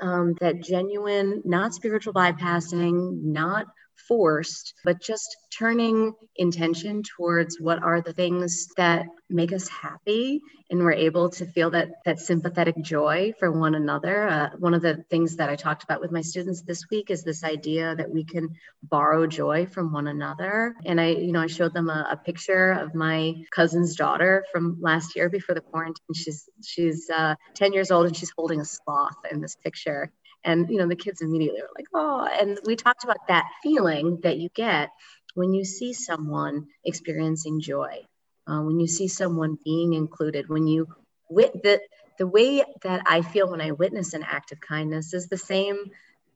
um, 0.01 0.35
that 0.41 0.63
genuine, 0.63 1.43
not 1.45 1.75
spiritual 1.75 2.13
bypassing, 2.13 3.23
not 3.23 3.67
forced, 4.13 4.75
but 4.85 5.01
just 5.01 5.39
turning 5.57 6.13
intention 6.37 7.03
towards 7.03 7.59
what 7.59 7.83
are 7.83 8.03
the 8.03 8.13
things 8.13 8.69
that 8.77 9.07
make 9.31 9.55
us 9.55 9.67
happy 9.69 10.43
and 10.71 10.81
we're 10.81 10.93
able 10.93 11.31
to 11.31 11.47
feel 11.47 11.71
that 11.71 11.89
that 12.05 12.19
sympathetic 12.19 12.75
joy 12.83 13.33
for 13.39 13.51
one 13.51 13.75
another. 13.75 14.29
Uh, 14.29 14.51
one 14.59 14.75
of 14.75 14.83
the 14.83 15.03
things 15.09 15.37
that 15.37 15.49
i 15.49 15.57
talked 15.57 15.83
about 15.83 16.01
with 16.03 16.13
my 16.13 16.21
students 16.21 16.61
this 16.61 16.91
week 16.91 17.11
is 17.11 17.25
this 17.25 17.43
idea 17.43 17.95
that 17.97 18.11
we 18.11 18.23
can 18.25 18.51
borrow 18.83 19.27
joy 19.27 19.65
from 19.65 19.93
one 19.93 20.09
another. 20.09 20.75
And 20.85 21.01
i 21.01 21.09
you 21.09 21.33
know 21.33 21.41
i 21.41 21.47
showed 21.47 21.73
them 21.73 21.89
a, 21.89 22.09
a 22.11 22.17
picture 22.17 22.73
of 22.73 22.95
my 22.95 23.35
cousin's 23.51 23.97
daughter 23.97 24.45
from 24.53 24.79
last 24.81 25.17
year 25.17 25.31
before 25.31 25.55
the 25.55 25.63
quarantine. 25.63 26.15
She's 26.15 26.49
she's 26.63 27.09
uh, 27.09 27.35
10 27.55 27.73
years 27.73 27.91
old 27.91 28.07
and 28.07 28.17
she's 28.17 28.33
holding 28.37 28.61
a 28.61 28.65
sloth 28.67 29.21
in 29.31 29.41
this 29.41 29.57
picture 29.57 30.13
and 30.45 30.69
you 30.71 30.79
know 30.79 30.89
the 30.89 30.97
kids 30.97 31.21
immediately 31.21 31.61
were 31.61 31.71
like 31.77 31.87
oh 31.95 32.27
and 32.41 32.59
we 32.65 32.77
talked 32.77 33.05
about 33.05 33.27
that 33.29 33.45
feeling 33.63 34.19
that 34.23 34.39
you 34.39 34.49
get 34.55 34.91
when 35.35 35.53
you 35.55 35.65
see 35.65 35.93
someone 35.93 36.67
experiencing 36.85 37.61
joy 37.61 38.01
uh, 38.47 38.61
when 38.61 38.81
you 38.81 38.87
see 38.87 39.09
someone 39.09 39.59
being 39.65 39.93
included 39.93 40.49
when 40.49 40.67
you 40.67 40.87
wit 41.29 41.63
the 41.63 41.81
the 42.19 42.27
way 42.27 42.63
that 42.83 43.03
i 43.07 43.23
feel 43.23 43.51
when 43.51 43.61
i 43.61 43.71
witness 43.71 44.13
an 44.15 44.23
act 44.23 44.53
of 44.53 44.61
kindness 44.61 45.15
is 45.15 45.29
the 45.29 45.39
same 45.39 45.77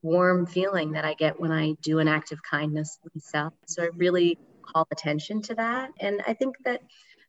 warm 0.03 0.47
feeling 0.47 0.93
that 0.93 1.05
i 1.05 1.15
get 1.15 1.41
when 1.41 1.53
i 1.53 1.73
do 1.83 1.99
an 1.99 2.09
act 2.09 2.33
of 2.33 2.43
kindness 2.43 2.99
myself 3.15 3.53
so 3.67 3.83
i 3.83 3.89
really 3.97 4.39
call 4.63 4.87
attention 4.91 5.43
to 5.43 5.55
that 5.55 5.91
and 6.01 6.23
i 6.27 6.33
think 6.33 6.57
that 6.65 6.81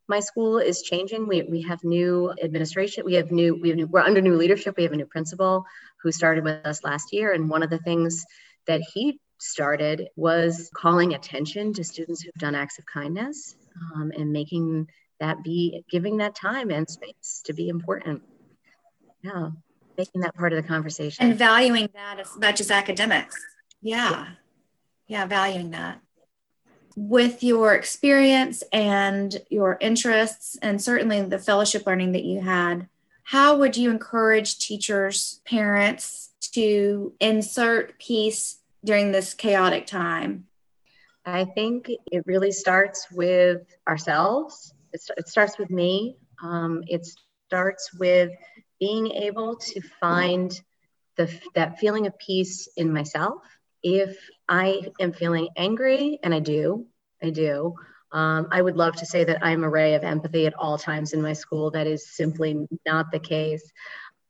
my 0.07 0.19
school 0.19 0.57
is 0.57 0.81
changing. 0.81 1.27
We, 1.27 1.43
we 1.43 1.61
have 1.63 1.83
new 1.83 2.33
administration. 2.41 3.03
We 3.05 3.15
have 3.15 3.31
new, 3.31 3.55
we 3.55 3.69
have 3.69 3.77
new, 3.77 3.87
we're 3.87 3.99
under 3.99 4.21
new 4.21 4.35
leadership. 4.35 4.77
We 4.77 4.83
have 4.83 4.93
a 4.93 4.97
new 4.97 5.05
principal 5.05 5.65
who 6.01 6.11
started 6.11 6.43
with 6.43 6.65
us 6.65 6.83
last 6.83 7.13
year. 7.13 7.33
And 7.33 7.49
one 7.49 7.63
of 7.63 7.69
the 7.69 7.79
things 7.79 8.25
that 8.67 8.81
he 8.93 9.19
started 9.39 10.09
was 10.15 10.69
calling 10.73 11.13
attention 11.13 11.73
to 11.73 11.83
students 11.83 12.21
who've 12.21 12.33
done 12.35 12.55
acts 12.55 12.79
of 12.79 12.85
kindness 12.85 13.55
um, 13.95 14.11
and 14.17 14.31
making 14.31 14.87
that 15.19 15.43
be 15.43 15.83
giving 15.89 16.17
that 16.17 16.35
time 16.35 16.69
and 16.69 16.89
space 16.89 17.41
to 17.45 17.53
be 17.53 17.69
important. 17.69 18.21
Yeah, 19.23 19.49
making 19.97 20.21
that 20.21 20.35
part 20.35 20.53
of 20.53 20.61
the 20.61 20.67
conversation 20.67 21.25
and 21.25 21.37
valuing 21.37 21.89
that 21.93 22.19
as 22.19 22.37
much 22.37 22.61
as 22.61 22.69
academics. 22.69 23.35
Yeah, 23.81 24.09
yeah, 24.09 24.27
yeah 25.07 25.25
valuing 25.25 25.71
that 25.71 26.01
with 26.97 27.43
your 27.43 27.75
experience 27.75 28.63
and 28.73 29.37
your 29.51 29.77
interests, 29.79 30.57
and 30.63 30.81
certainly 30.81 31.21
the 31.21 31.37
fellowship 31.37 31.85
learning 31.85 32.13
that 32.13 32.23
you 32.23 32.41
had, 32.41 32.89
how 33.27 33.57
would 33.57 33.75
you 33.75 33.91
encourage 33.91 34.57
teachers, 34.57 35.41
parents 35.45 36.29
to 36.53 37.11
insert 37.19 37.99
peace 37.99 38.59
during 38.85 39.11
this 39.11 39.33
chaotic 39.33 39.85
time? 39.85 40.45
I 41.25 41.43
think 41.43 41.91
it 42.09 42.23
really 42.25 42.53
starts 42.53 43.11
with 43.11 43.63
ourselves. 43.85 44.73
It, 44.93 45.27
starts 45.27 45.57
with 45.59 45.69
me. 45.69 46.15
Um, 46.41 46.83
it 46.87 47.05
starts 47.49 47.93
with 47.93 48.31
being 48.79 49.11
able 49.11 49.57
to 49.57 49.81
find 49.99 50.57
the, 51.17 51.29
that 51.53 51.79
feeling 51.79 52.07
of 52.07 52.17
peace 52.17 52.69
in 52.77 52.93
myself 52.93 53.41
if 53.83 54.17
I 54.47 54.83
am 55.01 55.11
feeling 55.11 55.49
angry, 55.57 56.17
and 56.23 56.33
I 56.33 56.39
do, 56.39 56.87
I 57.21 57.31
do. 57.31 57.75
Um, 58.11 58.47
I 58.51 58.61
would 58.61 58.77
love 58.77 58.95
to 58.97 59.05
say 59.05 59.23
that 59.25 59.43
I'm 59.43 59.63
a 59.63 59.69
ray 59.69 59.95
of 59.95 60.03
empathy 60.03 60.45
at 60.45 60.53
all 60.53 60.77
times 60.77 61.13
in 61.13 61.21
my 61.21 61.33
school. 61.33 61.71
That 61.71 61.87
is 61.87 62.15
simply 62.15 62.67
not 62.85 63.11
the 63.11 63.19
case. 63.19 63.69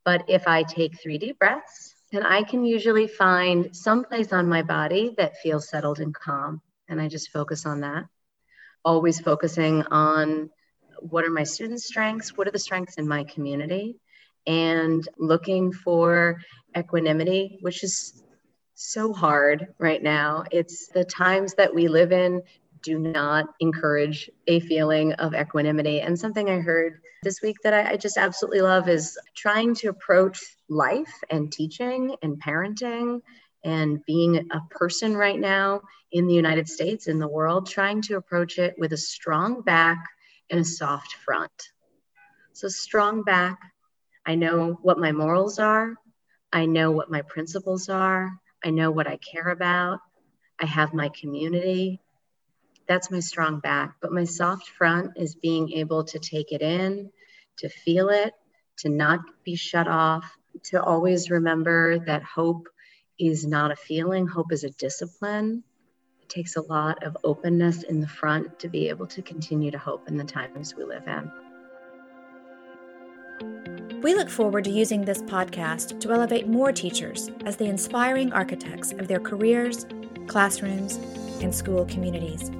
But 0.04 0.24
if 0.28 0.48
I 0.48 0.62
take 0.62 1.00
three 1.00 1.18
deep 1.18 1.38
breaths, 1.38 1.94
then 2.10 2.24
I 2.24 2.42
can 2.42 2.64
usually 2.64 3.06
find 3.06 3.74
some 3.76 4.04
place 4.04 4.32
on 4.32 4.48
my 4.48 4.62
body 4.62 5.14
that 5.18 5.36
feels 5.36 5.68
settled 5.68 6.00
and 6.00 6.14
calm. 6.14 6.62
And 6.88 7.00
I 7.00 7.08
just 7.08 7.30
focus 7.30 7.66
on 7.66 7.80
that. 7.80 8.06
Always 8.84 9.20
focusing 9.20 9.82
on 9.84 10.50
what 11.00 11.24
are 11.24 11.30
my 11.30 11.44
students' 11.44 11.86
strengths? 11.86 12.36
What 12.36 12.48
are 12.48 12.52
the 12.52 12.58
strengths 12.58 12.96
in 12.96 13.06
my 13.06 13.24
community? 13.24 13.96
And 14.46 15.06
looking 15.18 15.72
for 15.72 16.40
equanimity, 16.76 17.58
which 17.60 17.84
is 17.84 18.22
so 18.74 19.12
hard 19.12 19.74
right 19.78 20.02
now. 20.02 20.44
It's 20.50 20.88
the 20.88 21.04
times 21.04 21.54
that 21.54 21.74
we 21.74 21.88
live 21.88 22.12
in 22.12 22.42
do 22.82 22.98
not 22.98 23.46
encourage 23.60 24.30
a 24.46 24.60
feeling 24.60 25.12
of 25.14 25.34
equanimity. 25.34 26.00
And 26.00 26.18
something 26.18 26.48
I 26.48 26.58
heard 26.58 27.00
this 27.22 27.42
week 27.42 27.56
that 27.64 27.74
I, 27.74 27.92
I, 27.92 27.96
just 27.96 28.16
absolutely 28.16 28.60
love 28.60 28.88
is 28.88 29.18
trying 29.34 29.74
to 29.76 29.88
approach 29.88 30.40
life 30.68 31.12
and 31.30 31.50
teaching 31.52 32.14
and 32.22 32.40
parenting 32.40 33.20
and 33.64 34.04
being 34.06 34.48
a 34.52 34.60
person 34.70 35.16
right 35.16 35.38
now 35.38 35.82
in 36.12 36.26
the 36.26 36.34
United 36.34 36.68
States, 36.68 37.08
in 37.08 37.18
the 37.18 37.28
world, 37.28 37.68
trying 37.68 38.00
to 38.02 38.16
approach 38.16 38.58
it 38.58 38.74
with 38.78 38.92
a 38.92 38.96
strong 38.96 39.62
back 39.62 39.98
and 40.50 40.60
a 40.60 40.64
soft 40.64 41.14
front. 41.24 41.70
So, 42.52 42.68
strong 42.68 43.24
back, 43.24 43.58
I 44.24 44.36
know 44.36 44.78
what 44.82 44.98
my 44.98 45.12
morals 45.12 45.58
are, 45.58 45.94
I 46.52 46.66
know 46.66 46.90
what 46.90 47.10
my 47.10 47.22
principles 47.22 47.88
are. 47.88 48.32
I 48.64 48.70
know 48.70 48.90
what 48.90 49.06
I 49.06 49.16
care 49.18 49.48
about. 49.48 50.00
I 50.58 50.66
have 50.66 50.94
my 50.94 51.08
community. 51.10 52.00
That's 52.88 53.10
my 53.10 53.20
strong 53.20 53.60
back. 53.60 53.96
But 54.00 54.12
my 54.12 54.24
soft 54.24 54.68
front 54.70 55.12
is 55.16 55.34
being 55.34 55.72
able 55.72 56.04
to 56.04 56.18
take 56.18 56.52
it 56.52 56.62
in, 56.62 57.10
to 57.58 57.68
feel 57.68 58.08
it, 58.08 58.32
to 58.78 58.88
not 58.88 59.20
be 59.44 59.56
shut 59.56 59.86
off, 59.86 60.24
to 60.64 60.82
always 60.82 61.30
remember 61.30 61.98
that 62.00 62.22
hope 62.22 62.68
is 63.18 63.46
not 63.46 63.70
a 63.70 63.76
feeling, 63.76 64.26
hope 64.26 64.52
is 64.52 64.64
a 64.64 64.70
discipline. 64.70 65.62
It 66.22 66.28
takes 66.28 66.56
a 66.56 66.62
lot 66.62 67.04
of 67.04 67.16
openness 67.24 67.82
in 67.82 68.00
the 68.00 68.08
front 68.08 68.58
to 68.60 68.68
be 68.68 68.88
able 68.88 69.06
to 69.08 69.22
continue 69.22 69.70
to 69.70 69.78
hope 69.78 70.08
in 70.08 70.16
the 70.16 70.24
times 70.24 70.74
we 70.74 70.84
live 70.84 71.06
in. 71.06 71.30
We 74.00 74.14
look 74.14 74.30
forward 74.30 74.64
to 74.64 74.70
using 74.70 75.04
this 75.04 75.22
podcast 75.22 76.00
to 76.00 76.12
elevate 76.12 76.46
more 76.46 76.72
teachers 76.72 77.30
as 77.44 77.56
the 77.56 77.64
inspiring 77.64 78.32
architects 78.32 78.92
of 78.92 79.08
their 79.08 79.20
careers, 79.20 79.86
classrooms, 80.28 80.96
and 81.42 81.52
school 81.54 81.84
communities. 81.86 82.50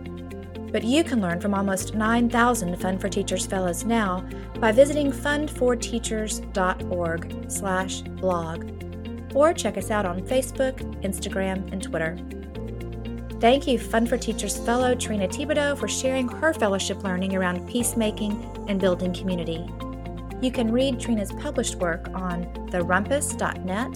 But 0.70 0.84
you 0.84 1.02
can 1.02 1.20
learn 1.20 1.40
from 1.40 1.54
almost 1.54 1.94
9,000 1.94 2.76
Fund 2.76 3.00
for 3.00 3.08
Teachers 3.08 3.46
Fellows 3.46 3.84
now 3.84 4.24
by 4.60 4.70
visiting 4.72 5.10
fundforteachers.org 5.10 7.50
slash 7.50 8.02
blog 8.02 8.70
or 9.34 9.52
check 9.52 9.76
us 9.76 9.90
out 9.90 10.06
on 10.06 10.22
Facebook, 10.22 10.78
Instagram, 11.02 11.70
and 11.72 11.82
Twitter. 11.82 12.16
Thank 13.40 13.66
you, 13.68 13.78
Fund 13.78 14.08
for 14.08 14.18
Teachers 14.18 14.58
Fellow 14.58 14.96
Treena 14.96 15.28
Thibodeau, 15.28 15.78
for 15.78 15.86
sharing 15.86 16.26
her 16.26 16.52
fellowship 16.52 17.04
learning 17.04 17.36
around 17.36 17.68
peacemaking 17.68 18.32
and 18.68 18.80
building 18.80 19.14
community. 19.14 19.64
You 20.40 20.50
can 20.50 20.72
read 20.72 20.98
Treena's 20.98 21.30
published 21.32 21.76
work 21.76 22.08
on 22.14 22.46
therumpus.net, 22.70 23.92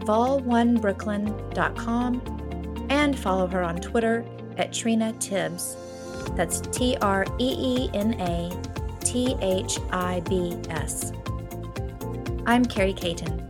vol1brooklyn.com, 0.00 2.86
and 2.90 3.18
follow 3.18 3.46
her 3.46 3.62
on 3.62 3.76
Twitter 3.76 4.22
at 4.58 4.70
Treena 4.70 5.18
Thibs. 5.22 5.78
That's 6.36 6.60
T 6.60 6.96
R 7.00 7.24
E 7.38 7.54
E 7.58 7.90
N 7.94 8.14
A 8.20 8.50
T 9.00 9.36
H 9.40 9.78
I 9.90 10.20
B 10.28 10.56
S. 10.70 11.12
I'm 12.46 12.64
Carrie 12.64 12.92
Caton. 12.92 13.40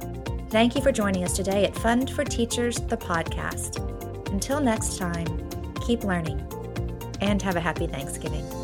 Thank 0.51 0.77
you 0.77 0.83
for 0.83 0.93
joining 0.93 1.25
us 1.25 1.35
today 1.35 1.65
at 1.65 1.75
Fund 1.75 2.11
for 2.11 2.25
Teachers, 2.25 2.77
the 2.77 2.97
podcast. 2.97 3.81
Until 4.31 4.61
next 4.61 4.99
time, 4.99 5.49
keep 5.85 6.05
learning 6.05 6.47
and 7.21 7.43
have 7.43 7.57
a 7.57 7.61
happy 7.61 7.87
Thanksgiving. 7.87 8.64